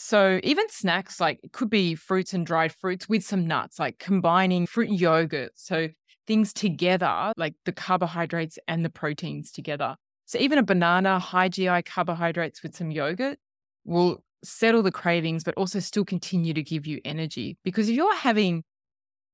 So 0.00 0.38
even 0.44 0.68
snacks 0.68 1.18
like 1.18 1.40
it 1.42 1.50
could 1.50 1.68
be 1.68 1.96
fruits 1.96 2.32
and 2.32 2.46
dried 2.46 2.72
fruits 2.72 3.08
with 3.08 3.24
some 3.24 3.48
nuts, 3.48 3.80
like 3.80 3.98
combining 3.98 4.64
fruit 4.64 4.90
and 4.90 5.00
yogurt. 5.00 5.50
So 5.56 5.88
things 6.24 6.52
together, 6.52 7.32
like 7.36 7.54
the 7.64 7.72
carbohydrates 7.72 8.60
and 8.68 8.84
the 8.84 8.90
proteins 8.90 9.50
together. 9.50 9.96
So 10.24 10.38
even 10.38 10.56
a 10.56 10.62
banana, 10.62 11.18
high 11.18 11.48
GI 11.48 11.82
carbohydrates 11.82 12.62
with 12.62 12.76
some 12.76 12.92
yogurt 12.92 13.40
will 13.84 14.22
settle 14.44 14.84
the 14.84 14.92
cravings, 14.92 15.42
but 15.42 15.54
also 15.56 15.80
still 15.80 16.04
continue 16.04 16.54
to 16.54 16.62
give 16.62 16.86
you 16.86 17.00
energy. 17.04 17.58
Because 17.64 17.88
if 17.88 17.96
you're 17.96 18.14
having 18.14 18.62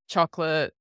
chocolate, 0.09 0.72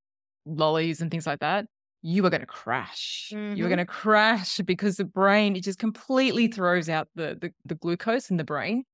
lollies 0.46 1.02
and 1.02 1.12
things 1.12 1.28
like 1.28 1.42
that, 1.42 1.66
you 2.02 2.26
are 2.26 2.30
going 2.30 2.40
to 2.40 2.48
crash. 2.48 3.34
Mm-hmm. 3.34 3.58
You 3.58 3.66
are 3.66 3.70
going 3.70 3.80
to 3.80 3.86
crash 3.86 4.62
because 4.64 4.96
the 4.96 5.04
brain, 5.04 5.58
it 5.58 5.64
just 5.66 5.78
completely 5.78 6.48
throws 6.48 6.88
out 6.88 7.10
the, 7.16 7.38
the, 7.42 7.52
the 7.66 7.76
glucose 7.76 8.32
in 8.32 8.38
the 8.38 8.46
brain 8.46 8.86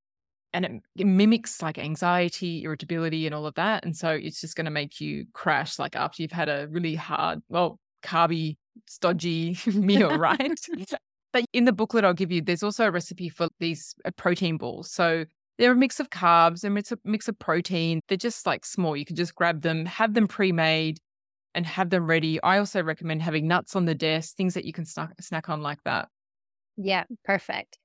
and 0.54 0.66
it, 0.66 0.72
it, 0.98 1.08
mimics 1.08 1.62
like 1.62 1.78
anxiety, 1.78 2.64
irritability, 2.64 3.26
and 3.26 3.36
all 3.36 3.46
of 3.46 3.56
that. 3.56 3.86
And 3.86 3.96
so 3.96 4.10
it's 4.10 4.42
just 4.42 4.56
going 4.56 4.66
to 4.66 4.72
make 4.72 5.00
you 5.00 5.26
crash 5.34 5.80
like 5.80 5.96
after 5.96 6.22
you've 6.22 6.32
had 6.32 6.50
a 6.50 6.68
really 6.70 6.96
hard, 6.96 7.42
well, 7.50 7.80
carby, 8.04 8.58
stodgy 8.88 9.58
meal, 9.68 10.10
right? 10.18 10.60
but 11.32 11.46
in 11.54 11.66
the 11.66 11.74
booklet 11.74 12.04
I'll 12.04 12.14
give 12.14 12.32
you, 12.32 12.42
there's 12.42 12.64
also 12.64 12.86
a 12.86 12.92
recipe 12.92 13.30
for 13.30 13.50
these 13.60 13.94
uh, 14.06 14.12
protein 14.12 14.58
balls. 14.58 14.92
So 14.92 15.26
they're 15.58 15.74
a 15.74 15.76
mix 15.76 16.00
of 16.00 16.10
carbs, 16.10 16.64
and 16.64 16.78
it's 16.78 16.92
a 16.92 16.92
mix 16.92 16.92
of, 16.92 17.00
mix 17.04 17.28
of 17.28 17.40
protein. 17.40 18.00
They're 18.08 18.18
just 18.18 18.46
like 18.46 18.66
small. 18.66 18.96
You 18.96 19.06
can 19.06 19.18
just 19.18 19.36
grab 19.36 19.62
them, 19.62 19.86
have 19.86 20.14
them 20.14 20.28
pre 20.28 20.52
made 20.52 21.00
and 21.54 21.66
have 21.66 21.90
them 21.90 22.08
ready. 22.08 22.42
I 22.42 22.60
also 22.60 22.82
recommend 22.82 23.22
having 23.22 23.48
nuts 23.48 23.76
on 23.76 23.86
the 23.86 23.96
desk, 23.96 24.36
things 24.36 24.54
that 24.54 24.66
you 24.66 24.72
can 24.72 24.86
snack, 24.86 25.12
snack 25.20 25.50
on 25.50 25.62
like 25.62 25.84
that. 25.84 26.08
Yeah, 26.78 27.04
perfect. 27.26 27.78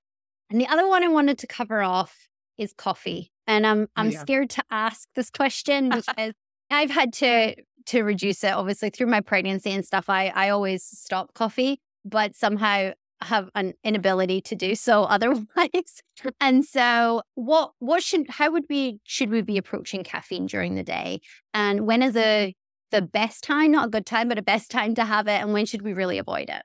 And 0.51 0.61
the 0.61 0.69
other 0.69 0.87
one 0.87 1.03
I 1.03 1.09
wanted 1.09 1.39
to 1.39 1.47
cover 1.47 1.83
off 1.83 2.17
is 2.59 2.73
coffee. 2.73 3.31
And 3.47 3.67
I'm 3.67 3.83
oh, 3.83 3.89
I'm 3.97 4.11
yeah. 4.11 4.21
scared 4.21 4.51
to 4.51 4.65
ask 4.71 5.09
this 5.15 5.31
question 5.31 5.89
because 5.95 6.35
I've 6.71 6.91
had 6.91 7.13
to 7.15 7.57
to 7.87 8.03
reduce 8.03 8.43
it 8.43 8.53
obviously 8.53 8.91
through 8.91 9.09
my 9.09 9.21
pregnancy 9.21 9.71
and 9.71 9.85
stuff. 9.85 10.09
I 10.09 10.29
I 10.29 10.49
always 10.51 10.83
stop 10.83 11.35
coffee, 11.35 11.81
but 12.05 12.35
somehow 12.35 12.93
have 13.21 13.49
an 13.55 13.73
inability 13.83 14.41
to 14.43 14.55
do 14.55 14.75
so 14.75 15.05
otherwise. 15.05 16.03
and 16.41 16.65
so 16.65 17.23
what 17.35 17.73
what 17.79 18.03
should 18.03 18.29
how 18.29 18.51
would 18.51 18.65
we 18.69 19.01
should 19.05 19.31
we 19.31 19.43
be 19.43 19.59
approaching 19.59 20.05
caffeine 20.05 20.47
during 20.47 20.75
the 20.75 20.83
day? 20.83 21.21
And 21.53 21.87
when 21.87 22.03
is 22.03 22.17
a 22.17 22.55
the 22.91 23.03
best 23.03 23.43
time, 23.43 23.73
not 23.73 23.87
a 23.87 23.91
good 23.91 24.07
time, 24.07 24.29
but 24.29 24.39
a 24.39 24.43
best 24.43 24.71
time 24.71 24.95
to 24.95 25.05
have 25.05 25.27
it? 25.27 25.41
And 25.41 25.53
when 25.53 25.67
should 25.67 25.83
we 25.83 25.93
really 25.93 26.19
avoid 26.19 26.49
it? 26.49 26.63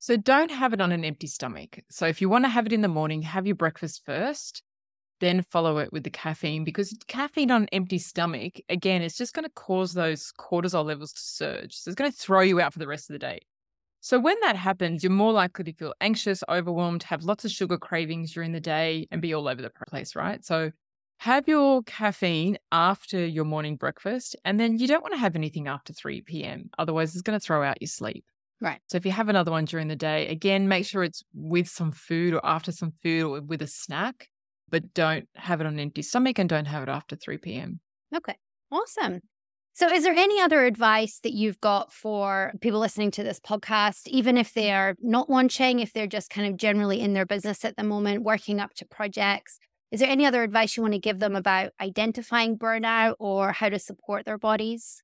So 0.00 0.16
don't 0.16 0.50
have 0.50 0.72
it 0.72 0.80
on 0.80 0.92
an 0.92 1.04
empty 1.04 1.26
stomach. 1.26 1.78
So 1.90 2.06
if 2.06 2.22
you 2.22 2.30
want 2.30 2.46
to 2.46 2.48
have 2.48 2.64
it 2.64 2.72
in 2.72 2.80
the 2.80 2.88
morning, 2.88 3.20
have 3.20 3.46
your 3.46 3.54
breakfast 3.54 4.02
first, 4.06 4.62
then 5.20 5.42
follow 5.42 5.76
it 5.76 5.92
with 5.92 6.04
the 6.04 6.10
caffeine 6.10 6.64
because 6.64 6.96
caffeine 7.06 7.50
on 7.50 7.62
an 7.64 7.68
empty 7.70 7.98
stomach, 7.98 8.54
again, 8.70 9.02
it's 9.02 9.18
just 9.18 9.34
going 9.34 9.44
to 9.44 9.50
cause 9.50 9.92
those 9.92 10.32
cortisol 10.40 10.86
levels 10.86 11.12
to 11.12 11.20
surge. 11.20 11.74
So 11.74 11.90
it's 11.90 11.96
going 11.96 12.10
to 12.10 12.16
throw 12.16 12.40
you 12.40 12.62
out 12.62 12.72
for 12.72 12.78
the 12.78 12.86
rest 12.86 13.10
of 13.10 13.12
the 13.14 13.18
day. 13.18 13.40
So 14.00 14.18
when 14.18 14.36
that 14.40 14.56
happens, 14.56 15.04
you're 15.04 15.12
more 15.12 15.32
likely 15.32 15.64
to 15.64 15.72
feel 15.74 15.92
anxious, 16.00 16.42
overwhelmed, 16.48 17.02
have 17.02 17.22
lots 17.22 17.44
of 17.44 17.50
sugar 17.50 17.76
cravings 17.76 18.32
during 18.32 18.52
the 18.52 18.60
day, 18.60 19.06
and 19.10 19.20
be 19.20 19.34
all 19.34 19.46
over 19.46 19.60
the 19.60 19.70
place, 19.90 20.16
right? 20.16 20.42
So 20.42 20.70
have 21.18 21.46
your 21.46 21.82
caffeine 21.82 22.56
after 22.72 23.26
your 23.26 23.44
morning 23.44 23.76
breakfast, 23.76 24.34
and 24.46 24.58
then 24.58 24.78
you 24.78 24.88
don't 24.88 25.02
want 25.02 25.12
to 25.12 25.20
have 25.20 25.36
anything 25.36 25.68
after 25.68 25.92
3 25.92 26.22
p.m. 26.22 26.70
Otherwise, 26.78 27.12
it's 27.12 27.20
going 27.20 27.38
to 27.38 27.44
throw 27.44 27.62
out 27.62 27.82
your 27.82 27.88
sleep. 27.88 28.24
Right. 28.60 28.80
So 28.88 28.96
if 28.96 29.06
you 29.06 29.12
have 29.12 29.28
another 29.28 29.50
one 29.50 29.64
during 29.64 29.88
the 29.88 29.96
day, 29.96 30.28
again, 30.28 30.68
make 30.68 30.84
sure 30.84 31.02
it's 31.02 31.22
with 31.34 31.68
some 31.68 31.92
food 31.92 32.34
or 32.34 32.44
after 32.44 32.72
some 32.72 32.92
food 33.02 33.24
or 33.24 33.40
with 33.40 33.62
a 33.62 33.66
snack, 33.66 34.28
but 34.68 34.92
don't 34.92 35.28
have 35.34 35.60
it 35.60 35.66
on 35.66 35.74
an 35.74 35.80
empty 35.80 36.02
stomach 36.02 36.38
and 36.38 36.48
don't 36.48 36.66
have 36.66 36.82
it 36.82 36.88
after 36.88 37.16
3 37.16 37.38
p.m. 37.38 37.80
Okay. 38.14 38.36
Awesome. 38.70 39.20
So, 39.72 39.90
is 39.90 40.02
there 40.02 40.12
any 40.12 40.40
other 40.40 40.66
advice 40.66 41.20
that 41.22 41.32
you've 41.32 41.60
got 41.60 41.92
for 41.92 42.52
people 42.60 42.80
listening 42.80 43.10
to 43.12 43.22
this 43.22 43.40
podcast, 43.40 44.08
even 44.08 44.36
if 44.36 44.52
they're 44.52 44.96
not 45.00 45.30
launching, 45.30 45.78
if 45.78 45.92
they're 45.92 46.06
just 46.06 46.28
kind 46.28 46.46
of 46.52 46.58
generally 46.58 47.00
in 47.00 47.14
their 47.14 47.24
business 47.24 47.64
at 47.64 47.76
the 47.76 47.84
moment, 47.84 48.22
working 48.22 48.60
up 48.60 48.74
to 48.74 48.84
projects? 48.84 49.58
Is 49.90 50.00
there 50.00 50.10
any 50.10 50.26
other 50.26 50.42
advice 50.42 50.76
you 50.76 50.82
want 50.82 50.94
to 50.94 51.00
give 51.00 51.18
them 51.18 51.34
about 51.34 51.72
identifying 51.80 52.58
burnout 52.58 53.14
or 53.18 53.52
how 53.52 53.68
to 53.68 53.78
support 53.78 54.24
their 54.24 54.38
bodies? 54.38 55.02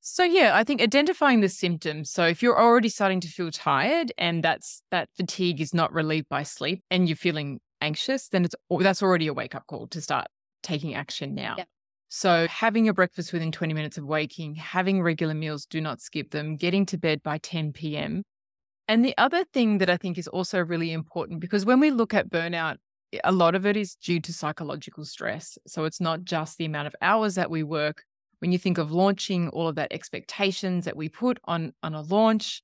So 0.00 0.24
yeah, 0.24 0.52
I 0.54 0.64
think 0.64 0.80
identifying 0.80 1.40
the 1.40 1.48
symptoms. 1.48 2.10
So 2.10 2.26
if 2.26 2.42
you're 2.42 2.58
already 2.58 2.88
starting 2.88 3.20
to 3.20 3.28
feel 3.28 3.50
tired 3.50 4.12
and 4.16 4.42
that's 4.42 4.82
that 4.90 5.10
fatigue 5.14 5.60
is 5.60 5.74
not 5.74 5.92
relieved 5.92 6.28
by 6.28 6.42
sleep 6.42 6.82
and 6.90 7.08
you're 7.08 7.16
feeling 7.16 7.60
anxious, 7.82 8.28
then 8.28 8.44
it's 8.44 8.54
that's 8.80 9.02
already 9.02 9.26
a 9.26 9.34
wake 9.34 9.54
up 9.54 9.66
call 9.66 9.86
to 9.88 10.00
start 10.00 10.26
taking 10.62 10.94
action 10.94 11.34
now. 11.34 11.56
Yep. 11.58 11.68
So 12.08 12.48
having 12.48 12.84
your 12.84 12.94
breakfast 12.94 13.32
within 13.32 13.52
20 13.52 13.72
minutes 13.74 13.98
of 13.98 14.04
waking, 14.04 14.56
having 14.56 15.02
regular 15.02 15.34
meals, 15.34 15.64
do 15.66 15.80
not 15.80 16.00
skip 16.00 16.30
them, 16.30 16.56
getting 16.56 16.84
to 16.86 16.98
bed 16.98 17.22
by 17.22 17.38
10 17.38 17.72
p.m. 17.72 18.24
And 18.88 19.04
the 19.04 19.16
other 19.16 19.44
thing 19.44 19.78
that 19.78 19.88
I 19.88 19.96
think 19.96 20.18
is 20.18 20.26
also 20.26 20.58
really 20.60 20.92
important 20.92 21.40
because 21.40 21.64
when 21.64 21.78
we 21.78 21.90
look 21.90 22.12
at 22.12 22.28
burnout, 22.28 22.78
a 23.22 23.32
lot 23.32 23.54
of 23.54 23.66
it 23.66 23.76
is 23.76 23.94
due 23.94 24.20
to 24.20 24.32
psychological 24.32 25.04
stress. 25.04 25.58
So 25.66 25.84
it's 25.84 26.00
not 26.00 26.24
just 26.24 26.58
the 26.58 26.64
amount 26.64 26.88
of 26.88 26.96
hours 27.00 27.36
that 27.36 27.50
we 27.50 27.62
work, 27.62 28.04
when 28.40 28.52
you 28.52 28.58
think 28.58 28.78
of 28.78 28.90
launching 28.90 29.48
all 29.50 29.68
of 29.68 29.76
that 29.76 29.92
expectations 29.92 30.84
that 30.84 30.96
we 30.96 31.08
put 31.08 31.38
on 31.44 31.72
on 31.82 31.94
a 31.94 32.02
launch 32.02 32.62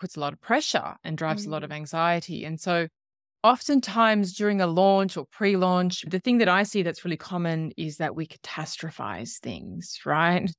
puts 0.00 0.16
a 0.16 0.20
lot 0.20 0.32
of 0.32 0.40
pressure 0.40 0.96
and 1.04 1.16
drives 1.16 1.42
mm-hmm. 1.42 1.50
a 1.50 1.52
lot 1.52 1.64
of 1.64 1.70
mm. 1.70 1.76
anxiety 1.76 2.44
and 2.44 2.60
so 2.60 2.88
oftentimes 3.42 4.34
during 4.34 4.60
a 4.60 4.66
launch 4.66 5.16
or 5.16 5.24
pre-launch 5.30 6.04
the 6.08 6.18
thing 6.18 6.38
that 6.38 6.48
i 6.48 6.62
see 6.62 6.82
that's 6.82 7.04
really 7.04 7.16
common 7.16 7.70
is 7.76 7.98
that 7.98 8.14
we 8.16 8.26
catastrophize 8.26 9.38
things 9.38 9.98
right 10.04 10.50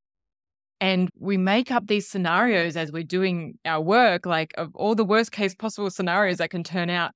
and 0.79 1.09
we 1.19 1.37
make 1.37 1.71
up 1.71 1.85
these 1.85 2.07
scenarios 2.07 2.75
as 2.75 2.91
we're 2.91 3.03
doing 3.03 3.57
our 3.65 3.81
work 3.81 4.25
like 4.25 4.53
of 4.57 4.75
all 4.75 4.95
the 4.95 5.05
worst 5.05 5.31
case 5.31 5.53
possible 5.53 5.89
scenarios 5.89 6.37
that 6.37 6.49
can 6.49 6.63
turn 6.63 6.89
out 6.89 7.11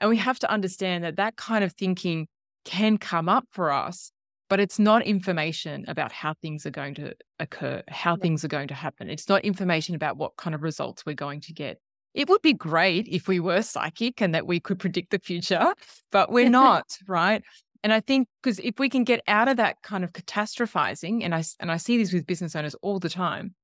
and 0.00 0.08
we 0.08 0.16
have 0.16 0.38
to 0.38 0.50
understand 0.50 1.02
that 1.02 1.16
that 1.16 1.36
kind 1.36 1.64
of 1.64 1.72
thinking 1.72 2.28
can 2.64 2.98
come 2.98 3.28
up 3.28 3.44
for 3.50 3.72
us 3.72 4.12
but 4.48 4.60
it's 4.60 4.78
not 4.78 5.02
information 5.02 5.84
about 5.88 6.12
how 6.12 6.34
things 6.34 6.64
are 6.64 6.70
going 6.70 6.94
to 6.94 7.14
occur, 7.38 7.82
how 7.88 8.16
things 8.16 8.44
are 8.44 8.48
going 8.48 8.68
to 8.68 8.74
happen. 8.74 9.10
It's 9.10 9.28
not 9.28 9.44
information 9.44 9.94
about 9.94 10.16
what 10.16 10.36
kind 10.36 10.54
of 10.54 10.62
results 10.62 11.04
we're 11.04 11.14
going 11.14 11.40
to 11.42 11.52
get. 11.52 11.80
It 12.14 12.28
would 12.28 12.42
be 12.42 12.54
great 12.54 13.06
if 13.08 13.28
we 13.28 13.40
were 13.40 13.62
psychic 13.62 14.22
and 14.22 14.34
that 14.34 14.46
we 14.46 14.58
could 14.58 14.78
predict 14.78 15.10
the 15.10 15.18
future, 15.18 15.74
but 16.12 16.32
we're 16.32 16.50
not, 16.62 16.86
right? 17.06 17.42
And 17.82 17.92
I 17.92 18.00
think 18.00 18.28
because 18.42 18.58
if 18.58 18.78
we 18.78 18.88
can 18.88 19.04
get 19.04 19.22
out 19.28 19.48
of 19.48 19.56
that 19.58 19.76
kind 19.82 20.02
of 20.02 20.12
catastrophizing, 20.12 21.22
and 21.22 21.34
I 21.34 21.44
and 21.60 21.70
I 21.70 21.76
see 21.76 21.96
this 21.96 22.12
with 22.12 22.26
business 22.26 22.56
owners 22.56 22.74
all 22.82 22.98
the 22.98 23.08
time, 23.08 23.54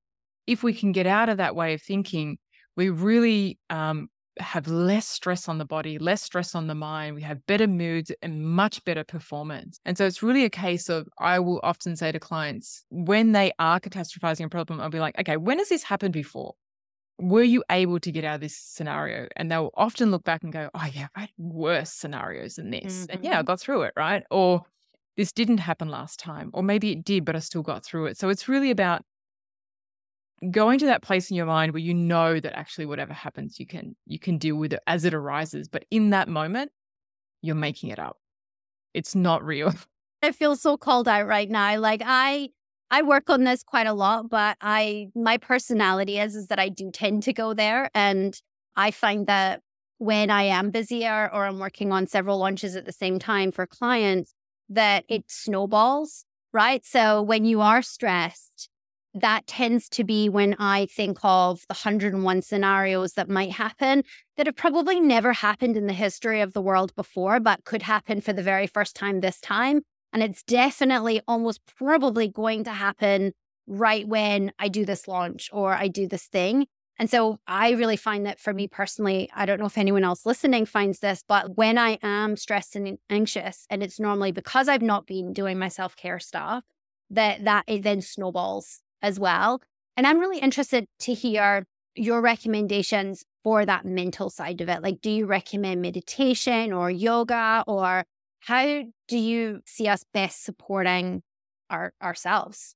if 0.47 0.63
we 0.63 0.73
can 0.73 0.91
get 0.91 1.05
out 1.05 1.27
of 1.27 1.37
that 1.37 1.55
way 1.55 1.73
of 1.73 1.81
thinking, 1.81 2.37
we 2.77 2.89
really 2.89 3.59
um, 3.69 4.09
have 4.39 4.67
less 4.67 5.07
stress 5.07 5.47
on 5.47 5.57
the 5.57 5.65
body, 5.65 5.97
less 5.97 6.21
stress 6.21 6.55
on 6.55 6.67
the 6.67 6.75
mind. 6.75 7.15
We 7.15 7.21
have 7.21 7.45
better 7.45 7.67
moods 7.67 8.11
and 8.21 8.43
much 8.45 8.83
better 8.83 9.03
performance. 9.03 9.79
And 9.85 9.97
so 9.97 10.05
it's 10.05 10.21
really 10.21 10.43
a 10.43 10.49
case 10.49 10.89
of 10.89 11.07
I 11.19 11.39
will 11.39 11.59
often 11.63 11.95
say 11.95 12.11
to 12.11 12.19
clients 12.19 12.83
when 12.89 13.31
they 13.31 13.53
are 13.59 13.79
catastrophizing 13.79 14.45
a 14.45 14.49
problem, 14.49 14.81
I'll 14.81 14.89
be 14.89 14.99
like, 14.99 15.17
okay, 15.19 15.37
when 15.37 15.59
has 15.59 15.69
this 15.69 15.83
happened 15.83 16.13
before? 16.13 16.55
Were 17.17 17.43
you 17.43 17.63
able 17.71 17.99
to 18.01 18.11
get 18.11 18.25
out 18.25 18.35
of 18.35 18.41
this 18.41 18.57
scenario? 18.57 19.29
And 19.37 19.49
they'll 19.49 19.71
often 19.75 20.11
look 20.11 20.25
back 20.25 20.43
and 20.43 20.51
go, 20.51 20.69
oh, 20.73 20.87
yeah, 20.93 21.07
I 21.15 21.21
had 21.21 21.31
worse 21.37 21.91
scenarios 21.91 22.55
than 22.55 22.71
this. 22.71 23.03
Mm-hmm. 23.03 23.11
And 23.11 23.23
yeah, 23.23 23.31
I 23.31 23.33
mm-hmm. 23.35 23.45
got 23.45 23.61
through 23.61 23.83
it, 23.83 23.93
right? 23.95 24.23
Or 24.29 24.65
this 25.15 25.31
didn't 25.31 25.59
happen 25.59 25.87
last 25.87 26.19
time. 26.19 26.49
Or 26.53 26.61
maybe 26.61 26.91
it 26.91 27.05
did, 27.05 27.23
but 27.23 27.37
I 27.37 27.39
still 27.39 27.63
got 27.63 27.85
through 27.85 28.07
it. 28.07 28.17
So 28.17 28.27
it's 28.27 28.49
really 28.49 28.69
about 28.69 29.03
going 30.51 30.79
to 30.79 30.85
that 30.85 31.01
place 31.01 31.29
in 31.29 31.37
your 31.37 31.45
mind 31.45 31.73
where 31.73 31.79
you 31.79 31.93
know 31.93 32.39
that 32.39 32.57
actually 32.57 32.85
whatever 32.85 33.13
happens 33.13 33.59
you 33.59 33.65
can 33.65 33.95
you 34.05 34.19
can 34.19 34.37
deal 34.37 34.55
with 34.55 34.73
it 34.73 34.79
as 34.85 35.05
it 35.05 35.13
arises 35.13 35.67
but 35.67 35.85
in 35.89 36.09
that 36.09 36.27
moment 36.27 36.71
you're 37.41 37.55
making 37.55 37.89
it 37.89 37.99
up. 37.99 38.17
It's 38.93 39.15
not 39.15 39.43
real. 39.43 39.73
I 40.23 40.31
feel 40.31 40.55
so 40.55 40.75
called 40.77 41.07
out 41.07 41.27
right 41.27 41.49
now 41.49 41.77
like 41.77 42.01
i 42.03 42.49
i 42.89 43.03
work 43.03 43.29
on 43.29 43.43
this 43.43 43.61
quite 43.61 43.85
a 43.85 43.93
lot 43.93 44.27
but 44.27 44.57
i 44.59 45.07
my 45.13 45.37
personality 45.37 46.17
is 46.17 46.35
is 46.35 46.47
that 46.47 46.57
i 46.57 46.67
do 46.67 46.89
tend 46.89 47.21
to 47.23 47.33
go 47.33 47.53
there 47.53 47.91
and 47.93 48.41
i 48.75 48.89
find 48.89 49.27
that 49.27 49.61
when 49.99 50.31
i 50.31 50.41
am 50.41 50.71
busier 50.71 51.29
or 51.31 51.45
i'm 51.45 51.59
working 51.59 51.91
on 51.91 52.07
several 52.07 52.39
launches 52.39 52.75
at 52.75 52.85
the 52.85 52.91
same 52.91 53.19
time 53.19 53.51
for 53.51 53.67
clients 53.67 54.33
that 54.67 55.05
it 55.09 55.25
snowballs 55.27 56.25
right? 56.55 56.85
So 56.85 57.21
when 57.21 57.43
you 57.43 57.59
are 57.59 57.81
stressed 57.81 58.69
that 59.15 59.47
tends 59.47 59.87
to 59.89 60.03
be 60.03 60.27
when 60.27 60.55
I 60.59 60.87
think 60.87 61.19
of 61.23 61.61
the 61.69 61.73
101 61.73 62.41
scenarios 62.41 63.13
that 63.13 63.29
might 63.29 63.53
happen 63.53 64.03
that 64.35 64.45
have 64.45 64.57
probably 64.57 64.99
never 64.99 65.33
happened 65.33 65.77
in 65.77 65.87
the 65.87 65.93
history 65.93 66.41
of 66.41 66.53
the 66.53 66.61
world 66.61 66.93
before, 66.95 67.39
but 67.39 67.63
could 67.63 67.83
happen 67.83 68.19
for 68.19 68.33
the 68.33 68.43
very 68.43 68.67
first 68.67 68.95
time 68.95 69.21
this 69.21 69.39
time. 69.39 69.81
And 70.11 70.21
it's 70.21 70.43
definitely 70.43 71.21
almost 71.27 71.61
probably 71.77 72.27
going 72.27 72.65
to 72.65 72.71
happen 72.71 73.31
right 73.67 74.07
when 74.07 74.51
I 74.59 74.67
do 74.67 74.85
this 74.85 75.07
launch 75.07 75.49
or 75.53 75.73
I 75.73 75.87
do 75.87 76.07
this 76.07 76.25
thing. 76.25 76.67
And 76.97 77.09
so 77.09 77.39
I 77.47 77.71
really 77.71 77.97
find 77.97 78.25
that 78.25 78.39
for 78.39 78.53
me 78.53 78.67
personally, 78.67 79.29
I 79.33 79.45
don't 79.45 79.59
know 79.59 79.65
if 79.65 79.77
anyone 79.77 80.03
else 80.03 80.25
listening 80.25 80.65
finds 80.65 80.99
this, 80.99 81.23
but 81.27 81.57
when 81.57 81.77
I 81.77 81.99
am 82.01 82.37
stressed 82.37 82.75
and 82.75 82.97
anxious, 83.09 83.65
and 83.69 83.83
it's 83.83 83.99
normally 83.99 84.31
because 84.31 84.69
I've 84.69 84.81
not 84.81 85.05
been 85.05 85.33
doing 85.33 85.59
my 85.59 85.67
self 85.67 85.97
care 85.97 86.19
stuff, 86.19 86.63
that 87.09 87.43
that 87.43 87.65
it 87.67 87.83
then 87.83 88.01
snowballs 88.01 88.81
as 89.05 89.19
well. 89.19 89.61
And 89.95 90.05
I'm 90.07 90.19
really 90.19 90.39
interested 90.39 90.85
to 90.99 91.13
hear 91.13 91.65
your 91.95 92.19
recommendations 92.21 93.23
for 93.43 93.65
that 93.65 93.85
mental 93.85 94.29
side 94.29 94.59
of 94.59 94.67
it. 94.67 94.81
Like, 94.81 94.99
do 95.01 95.09
you 95.09 95.25
recommend 95.25 95.81
meditation 95.81 96.73
or 96.73 96.89
yoga, 96.89 97.63
or 97.67 98.03
how 98.39 98.83
do 99.07 99.17
you 99.17 99.61
see 99.65 99.87
us 99.87 100.03
best 100.13 100.43
supporting 100.43 101.21
our 101.69 101.93
ourselves? 102.01 102.75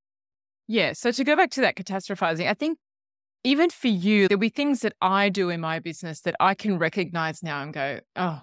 Yeah. 0.67 0.93
So 0.93 1.11
to 1.11 1.23
go 1.23 1.35
back 1.35 1.49
to 1.51 1.61
that 1.61 1.75
catastrophizing, 1.75 2.47
I 2.47 2.53
think 2.53 2.77
even 3.43 3.69
for 3.69 3.87
you, 3.87 4.27
there'll 4.27 4.39
be 4.39 4.49
things 4.49 4.81
that 4.81 4.93
I 5.01 5.29
do 5.29 5.49
in 5.49 5.59
my 5.59 5.79
business 5.79 6.21
that 6.21 6.35
I 6.39 6.53
can 6.53 6.77
recognize 6.77 7.41
now 7.41 7.63
and 7.63 7.73
go, 7.73 7.99
oh, 8.15 8.41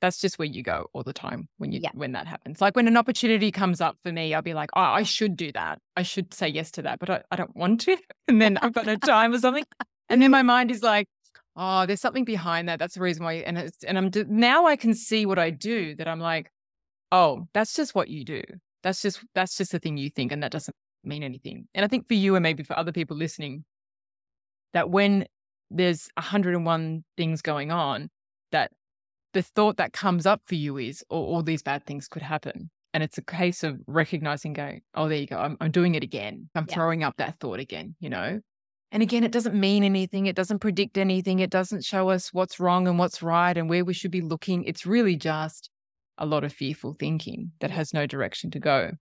that's 0.00 0.20
just 0.20 0.38
where 0.38 0.46
you 0.46 0.62
go 0.62 0.86
all 0.92 1.02
the 1.02 1.12
time 1.12 1.48
when 1.58 1.72
you 1.72 1.80
yeah. 1.82 1.90
when 1.94 2.12
that 2.12 2.26
happens. 2.26 2.60
Like 2.60 2.76
when 2.76 2.88
an 2.88 2.96
opportunity 2.96 3.50
comes 3.50 3.80
up 3.80 3.96
for 4.02 4.12
me, 4.12 4.34
I'll 4.34 4.42
be 4.42 4.54
like, 4.54 4.70
oh, 4.76 4.80
I 4.80 5.02
should 5.02 5.36
do 5.36 5.52
that. 5.52 5.78
I 5.96 6.02
should 6.02 6.34
say 6.34 6.48
yes 6.48 6.70
to 6.72 6.82
that, 6.82 6.98
but 6.98 7.10
I, 7.10 7.22
I 7.30 7.36
don't 7.36 7.56
want 7.56 7.80
to. 7.82 7.96
And 8.28 8.42
then 8.42 8.58
I've 8.58 8.72
got 8.72 8.86
no 8.86 8.96
time 8.96 9.32
or 9.32 9.38
something. 9.38 9.64
And 10.08 10.20
then 10.20 10.32
my 10.32 10.42
mind 10.42 10.72
is 10.72 10.82
like, 10.82 11.06
oh, 11.54 11.86
there's 11.86 12.00
something 12.00 12.24
behind 12.24 12.68
that. 12.68 12.80
That's 12.80 12.94
the 12.94 13.00
reason 13.00 13.24
why. 13.24 13.34
And 13.34 13.56
it's, 13.56 13.84
and 13.84 13.96
I'm 13.96 14.10
now 14.28 14.66
I 14.66 14.74
can 14.74 14.94
see 14.94 15.26
what 15.26 15.38
I 15.38 15.50
do. 15.50 15.94
That 15.94 16.08
I'm 16.08 16.20
like, 16.20 16.50
oh, 17.12 17.46
that's 17.54 17.74
just 17.74 17.94
what 17.94 18.08
you 18.08 18.24
do. 18.24 18.42
That's 18.82 19.00
just 19.00 19.20
that's 19.34 19.56
just 19.56 19.72
the 19.72 19.78
thing 19.78 19.96
you 19.96 20.10
think, 20.10 20.32
and 20.32 20.42
that 20.42 20.52
doesn't 20.52 20.76
mean 21.04 21.22
anything. 21.22 21.68
And 21.74 21.84
I 21.84 21.88
think 21.88 22.08
for 22.08 22.14
you 22.14 22.34
and 22.34 22.42
maybe 22.42 22.62
for 22.62 22.78
other 22.78 22.92
people 22.92 23.16
listening, 23.16 23.64
that 24.72 24.90
when 24.90 25.26
there's 25.70 26.08
101 26.14 27.04
things 27.16 27.42
going 27.42 27.70
on, 27.72 28.10
that 28.52 28.70
the 29.36 29.42
thought 29.42 29.76
that 29.76 29.92
comes 29.92 30.24
up 30.24 30.40
for 30.46 30.54
you 30.54 30.78
is, 30.78 31.04
oh, 31.10 31.22
all 31.22 31.42
these 31.42 31.62
bad 31.62 31.84
things 31.84 32.08
could 32.08 32.22
happen. 32.22 32.70
And 32.94 33.02
it's 33.02 33.18
a 33.18 33.22
case 33.22 33.62
of 33.62 33.78
recognizing, 33.86 34.54
going, 34.54 34.80
oh, 34.94 35.10
there 35.10 35.18
you 35.18 35.26
go. 35.26 35.36
I'm, 35.36 35.58
I'm 35.60 35.70
doing 35.70 35.94
it 35.94 36.02
again. 36.02 36.48
I'm 36.54 36.64
yeah. 36.66 36.74
throwing 36.74 37.04
up 37.04 37.18
that 37.18 37.38
thought 37.38 37.60
again, 37.60 37.96
you 38.00 38.08
know? 38.08 38.40
And 38.90 39.02
again, 39.02 39.24
it 39.24 39.32
doesn't 39.32 39.54
mean 39.54 39.84
anything. 39.84 40.24
It 40.24 40.36
doesn't 40.36 40.60
predict 40.60 40.96
anything. 40.96 41.40
It 41.40 41.50
doesn't 41.50 41.84
show 41.84 42.08
us 42.08 42.32
what's 42.32 42.58
wrong 42.58 42.88
and 42.88 42.98
what's 42.98 43.22
right 43.22 43.54
and 43.54 43.68
where 43.68 43.84
we 43.84 43.92
should 43.92 44.10
be 44.10 44.22
looking. 44.22 44.64
It's 44.64 44.86
really 44.86 45.16
just 45.16 45.68
a 46.16 46.24
lot 46.24 46.42
of 46.42 46.50
fearful 46.54 46.96
thinking 46.98 47.52
that 47.60 47.70
has 47.70 47.92
no 47.92 48.06
direction 48.06 48.50
to 48.52 48.58
go. 48.58 48.92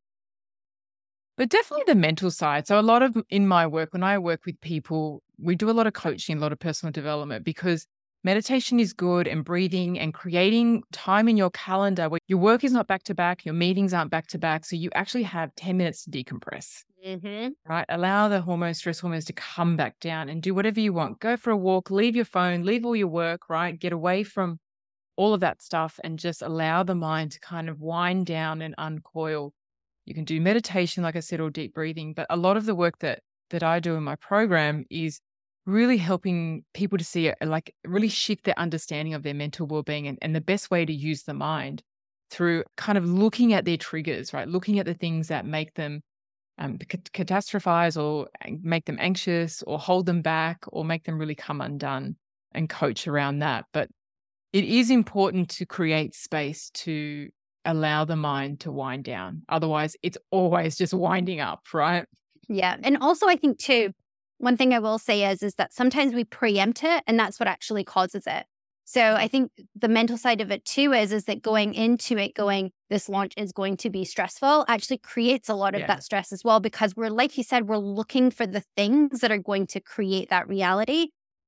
But 1.38 1.48
definitely 1.48 1.86
the 1.88 1.96
mental 1.96 2.30
side. 2.30 2.68
So, 2.68 2.78
a 2.78 2.82
lot 2.82 3.04
of 3.04 3.16
in 3.30 3.48
my 3.48 3.68
work, 3.68 3.94
when 3.94 4.04
I 4.04 4.18
work 4.18 4.46
with 4.46 4.60
people, 4.60 5.24
we 5.38 5.56
do 5.56 5.70
a 5.70 5.72
lot 5.72 5.88
of 5.88 5.94
coaching, 5.94 6.38
a 6.38 6.42
lot 6.42 6.52
of 6.52 6.60
personal 6.60 6.92
development 6.92 7.46
because 7.46 7.88
meditation 8.26 8.80
is 8.80 8.92
good 8.92 9.28
and 9.28 9.46
breathing 9.46 10.00
and 10.00 10.14
creating 10.14 10.82
time 10.92 11.30
in 11.30 11.38
your 11.38 11.52
calendar 11.52 12.10
where 12.10 12.20
your 12.28 12.40
work 12.40 12.64
is 12.64 12.72
not 12.74 12.88
back 12.88 13.04
to 13.04 13.14
back, 13.14 13.46
your 13.46 13.54
meetings 13.54 13.94
aren't 13.94 14.10
back 14.10 14.26
to 14.28 14.40
back. 14.40 14.66
So 14.66 14.76
you 14.76 14.90
actually 14.96 15.24
have 15.24 15.54
10 15.56 15.78
minutes 15.78 16.04
to 16.04 16.10
decompress, 16.10 16.84
Mm-hmm. 17.06 17.50
right? 17.70 17.86
Allow 17.88 18.30
the 18.30 18.42
hormones, 18.42 18.80
stress 18.80 19.00
hormones 19.00 19.26
to 19.26 19.34
come 19.34 19.78
back 19.78 20.00
down 20.00 20.28
and 20.28 20.42
do 20.42 20.56
whatever 20.56 20.80
you 20.80 20.92
want. 20.92 21.20
Go 21.20 21.38
for 21.38 21.52
a 21.52 21.58
walk, 21.58 21.92
leave 21.92 22.16
your 22.16 22.26
phone, 22.26 22.64
leave 22.64 22.84
all 22.84 22.96
your 22.96 23.08
work, 23.08 23.48
right? 23.48 23.80
Get 23.80 23.94
away 23.94 24.24
from 24.24 24.60
all 25.16 25.36
of 25.36 25.42
that 25.42 25.62
stuff 25.62 26.00
and 26.04 26.18
just 26.18 26.42
allow 26.42 26.82
the 26.82 26.96
mind 26.96 27.32
to 27.34 27.40
kind 27.40 27.70
of 27.70 27.80
wind 27.80 28.26
down 28.26 28.64
and 28.64 28.74
uncoil. 28.80 29.54
You 30.06 30.16
can 30.16 30.24
do 30.24 30.42
meditation, 30.42 31.04
like 31.04 31.16
I 31.16 31.20
said, 31.20 31.40
or 31.40 31.52
deep 31.52 31.76
breathing. 31.76 32.14
But 32.14 32.26
a 32.32 32.38
lot 32.38 32.58
of 32.58 32.66
the 32.66 32.76
work 32.76 32.98
that 33.00 33.20
that 33.52 33.62
I 33.62 33.80
do 33.80 33.94
in 33.96 34.04
my 34.04 34.16
program 34.16 34.86
is 34.90 35.20
really 35.66 35.98
helping 35.98 36.64
people 36.74 36.98
to 36.98 37.04
see 37.04 37.28
it, 37.28 37.38
like 37.42 37.74
really 37.86 38.08
shift 38.10 38.44
their 38.46 38.58
understanding 38.60 39.14
of 39.14 39.24
their 39.24 39.34
mental 39.34 39.66
well-being 39.66 40.08
and, 40.08 40.18
and 40.22 40.36
the 40.36 40.42
best 40.42 40.70
way 40.70 40.86
to 40.86 40.94
use 40.94 41.24
the 41.24 41.34
mind 41.34 41.82
through 42.30 42.64
kind 42.78 42.98
of 42.98 43.06
looking 43.10 43.54
at 43.54 43.66
their 43.66 43.78
triggers, 43.78 44.34
right? 44.34 44.48
Looking 44.48 44.80
at 44.80 44.86
the 44.86 44.94
things 44.94 45.28
that 45.30 45.46
make 45.46 45.74
them 45.74 46.02
um, 46.58 46.78
catastrophize 46.78 48.02
or 48.02 48.28
make 48.62 48.86
them 48.86 48.98
anxious 49.00 49.64
or 49.64 49.78
hold 49.80 50.06
them 50.06 50.22
back 50.22 50.64
or 50.68 50.86
make 50.86 51.04
them 51.04 51.18
really 51.20 51.36
come 51.36 51.62
undone 51.62 52.16
and 52.54 52.70
coach 52.70 53.08
around 53.08 53.40
that. 53.40 53.66
But 53.74 53.90
it 54.54 54.64
is 54.64 54.90
important 54.90 55.50
to 55.50 55.66
create 55.66 56.16
space 56.16 56.70
to 56.76 57.30
allow 57.66 58.06
the 58.06 58.16
mind 58.16 58.62
to 58.62 58.72
wind 58.72 59.04
down. 59.04 59.42
Otherwise, 59.50 59.98
it's 60.02 60.18
always 60.32 60.78
just 60.78 60.94
winding 60.94 61.42
up, 61.42 61.62
right? 61.74 62.06
Yeah. 62.48 62.78
And 62.84 62.98
also, 62.98 63.28
I 63.28 63.36
think, 63.36 63.58
too, 63.58 63.92
one 64.38 64.58
thing 64.58 64.74
I 64.74 64.80
will 64.80 65.00
say 65.00 65.30
is, 65.30 65.42
is 65.42 65.56
that 65.56 65.74
sometimes 65.74 66.14
we 66.14 66.24
preempt 66.24 66.84
it 66.84 67.04
and 67.08 67.20
that's 67.20 67.40
what 67.40 67.48
actually 67.48 67.84
causes 67.84 68.26
it. 68.28 68.46
So 68.88 69.16
I 69.16 69.28
think 69.28 69.52
the 69.76 69.88
mental 69.88 70.16
side 70.16 70.42
of 70.42 70.52
it 70.52 70.64
too 70.64 70.94
is, 70.94 71.12
is 71.12 71.26
that 71.26 71.42
going 71.42 71.74
into 71.74 72.18
it, 72.18 72.36
going, 72.36 72.72
this 72.92 73.10
launch 73.10 73.34
is 73.36 73.52
going 73.52 73.78
to 73.78 73.90
be 73.90 74.06
stressful 74.06 74.64
actually 74.68 75.00
creates 75.00 75.50
a 75.50 75.56
lot 75.56 75.74
of 75.74 75.82
Yeah. 75.82 75.88
that 75.88 76.04
stress 76.04 76.32
as 76.32 76.44
well, 76.44 76.60
because 76.60 76.96
we're, 76.96 77.10
like 77.10 77.36
you 77.36 77.44
said, 77.44 77.68
we're 77.68 77.78
looking 77.78 78.30
for 78.30 78.46
the 78.46 78.62
things 78.76 79.22
that 79.22 79.32
are 79.32 79.40
going 79.40 79.66
to 79.68 79.80
create 79.80 80.30
that 80.30 80.48
reality. 80.48 81.08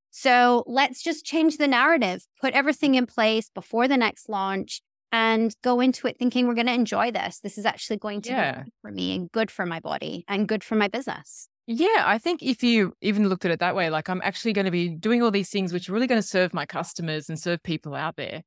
So 0.09 0.63
let's 0.65 1.03
just 1.03 1.25
change 1.25 1.57
the 1.57 1.67
narrative, 1.67 2.25
put 2.41 2.55
everything 2.55 2.95
in 2.95 3.05
place 3.05 3.51
before 3.53 3.87
the 3.87 3.97
next 3.97 4.29
launch 4.29 4.81
and 5.11 5.55
go 5.63 5.79
into 5.79 6.07
it 6.07 6.17
thinking 6.17 6.47
we're 6.47 6.55
going 6.55 6.65
to 6.67 6.73
enjoy 6.73 7.11
this. 7.11 7.39
This 7.39 7.59
is 7.59 7.67
actually 7.67 7.97
going 7.97 8.21
to 8.23 8.31
Yeah. 8.31 8.51
be 8.51 8.63
good 8.63 8.73
for 8.81 8.91
me 8.91 9.15
and 9.15 9.31
good 9.31 9.51
for 9.51 9.65
my 9.67 9.79
body 9.79 10.25
and 10.27 10.47
good 10.47 10.63
for 10.63 10.73
my 10.73 10.87
business. 10.87 11.49
Yeah, 11.69 12.03
I 12.05 12.17
think 12.17 12.41
if 12.41 12.63
you 12.63 12.93
even 13.01 13.27
looked 13.27 13.43
at 13.43 13.51
it 13.51 13.59
that 13.59 13.75
way, 13.75 13.89
like 13.89 14.09
I'm 14.09 14.21
actually 14.23 14.53
going 14.53 14.65
to 14.65 14.71
be 14.71 14.87
doing 14.87 15.21
all 15.21 15.31
these 15.31 15.49
things 15.49 15.73
which 15.73 15.89
are 15.89 15.93
really 15.93 16.07
going 16.07 16.21
to 16.21 16.27
serve 16.27 16.53
my 16.53 16.65
customers 16.65 17.27
and 17.27 17.37
serve 17.37 17.61
people 17.61 17.93
out 17.93 18.15
there. 18.15 18.41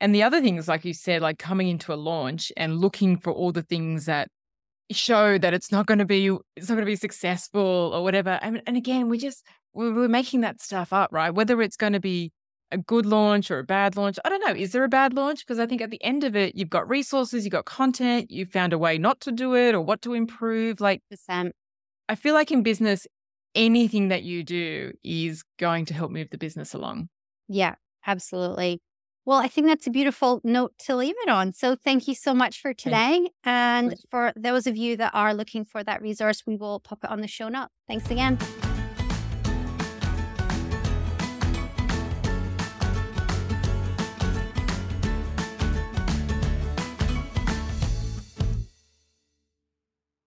And 0.00 0.14
the 0.14 0.22
other 0.22 0.40
things, 0.40 0.68
like 0.68 0.84
you 0.84 0.94
said, 0.94 1.20
like 1.20 1.38
coming 1.38 1.68
into 1.68 1.92
a 1.92 1.96
launch 1.96 2.50
and 2.56 2.78
looking 2.78 3.18
for 3.18 3.30
all 3.30 3.52
the 3.52 3.62
things 3.62 4.06
that 4.06 4.28
show 4.90 5.38
that 5.38 5.54
it's 5.54 5.70
not 5.70 5.86
going 5.86 5.98
to 5.98 6.04
be 6.04 6.26
it's 6.56 6.68
not 6.68 6.74
going 6.74 6.84
to 6.84 6.90
be 6.90 6.96
successful 6.96 7.92
or 7.94 8.02
whatever. 8.02 8.38
And, 8.42 8.62
and 8.66 8.76
again, 8.76 9.10
we 9.10 9.18
just 9.18 9.44
we're, 9.74 9.94
we're 9.94 10.08
making 10.08 10.40
that 10.40 10.62
stuff 10.62 10.94
up, 10.94 11.10
right? 11.12 11.30
Whether 11.30 11.60
it's 11.60 11.76
going 11.76 11.92
to 11.92 12.00
be 12.00 12.32
a 12.70 12.78
good 12.78 13.04
launch 13.04 13.50
or 13.50 13.58
a 13.58 13.64
bad 13.64 13.96
launch, 13.96 14.18
I 14.24 14.30
don't 14.30 14.44
know. 14.44 14.54
Is 14.54 14.72
there 14.72 14.84
a 14.84 14.88
bad 14.88 15.12
launch? 15.12 15.46
Because 15.46 15.58
I 15.58 15.66
think 15.66 15.82
at 15.82 15.90
the 15.90 16.02
end 16.02 16.24
of 16.24 16.34
it, 16.34 16.54
you've 16.54 16.70
got 16.70 16.88
resources, 16.88 17.44
you've 17.44 17.52
got 17.52 17.66
content, 17.66 18.30
you 18.30 18.46
found 18.46 18.72
a 18.72 18.78
way 18.78 18.96
not 18.96 19.20
to 19.20 19.30
do 19.30 19.54
it 19.54 19.74
or 19.74 19.82
what 19.82 20.00
to 20.02 20.14
improve. 20.14 20.80
Like 20.80 21.02
Percent. 21.10 21.54
I 22.08 22.14
feel 22.14 22.34
like 22.34 22.50
in 22.50 22.62
business, 22.62 23.06
anything 23.54 24.08
that 24.08 24.22
you 24.22 24.42
do 24.42 24.92
is 25.04 25.44
going 25.58 25.84
to 25.86 25.94
help 25.94 26.10
move 26.10 26.28
the 26.30 26.38
business 26.38 26.74
along. 26.74 27.08
Yeah, 27.48 27.74
absolutely. 28.06 28.80
Well, 29.24 29.38
I 29.38 29.46
think 29.46 29.68
that's 29.68 29.86
a 29.86 29.90
beautiful 29.90 30.40
note 30.42 30.72
to 30.86 30.96
leave 30.96 31.14
it 31.22 31.28
on. 31.28 31.52
So 31.52 31.76
thank 31.76 32.08
you 32.08 32.14
so 32.14 32.34
much 32.34 32.60
for 32.60 32.74
today. 32.74 33.28
And 33.44 33.94
for 34.10 34.32
those 34.34 34.66
of 34.66 34.76
you 34.76 34.96
that 34.96 35.12
are 35.14 35.32
looking 35.32 35.64
for 35.64 35.84
that 35.84 36.02
resource, 36.02 36.42
we 36.44 36.56
will 36.56 36.80
pop 36.80 37.04
it 37.04 37.10
on 37.10 37.20
the 37.20 37.28
show 37.28 37.48
note. 37.48 37.68
Thanks 37.86 38.10
again. 38.10 38.38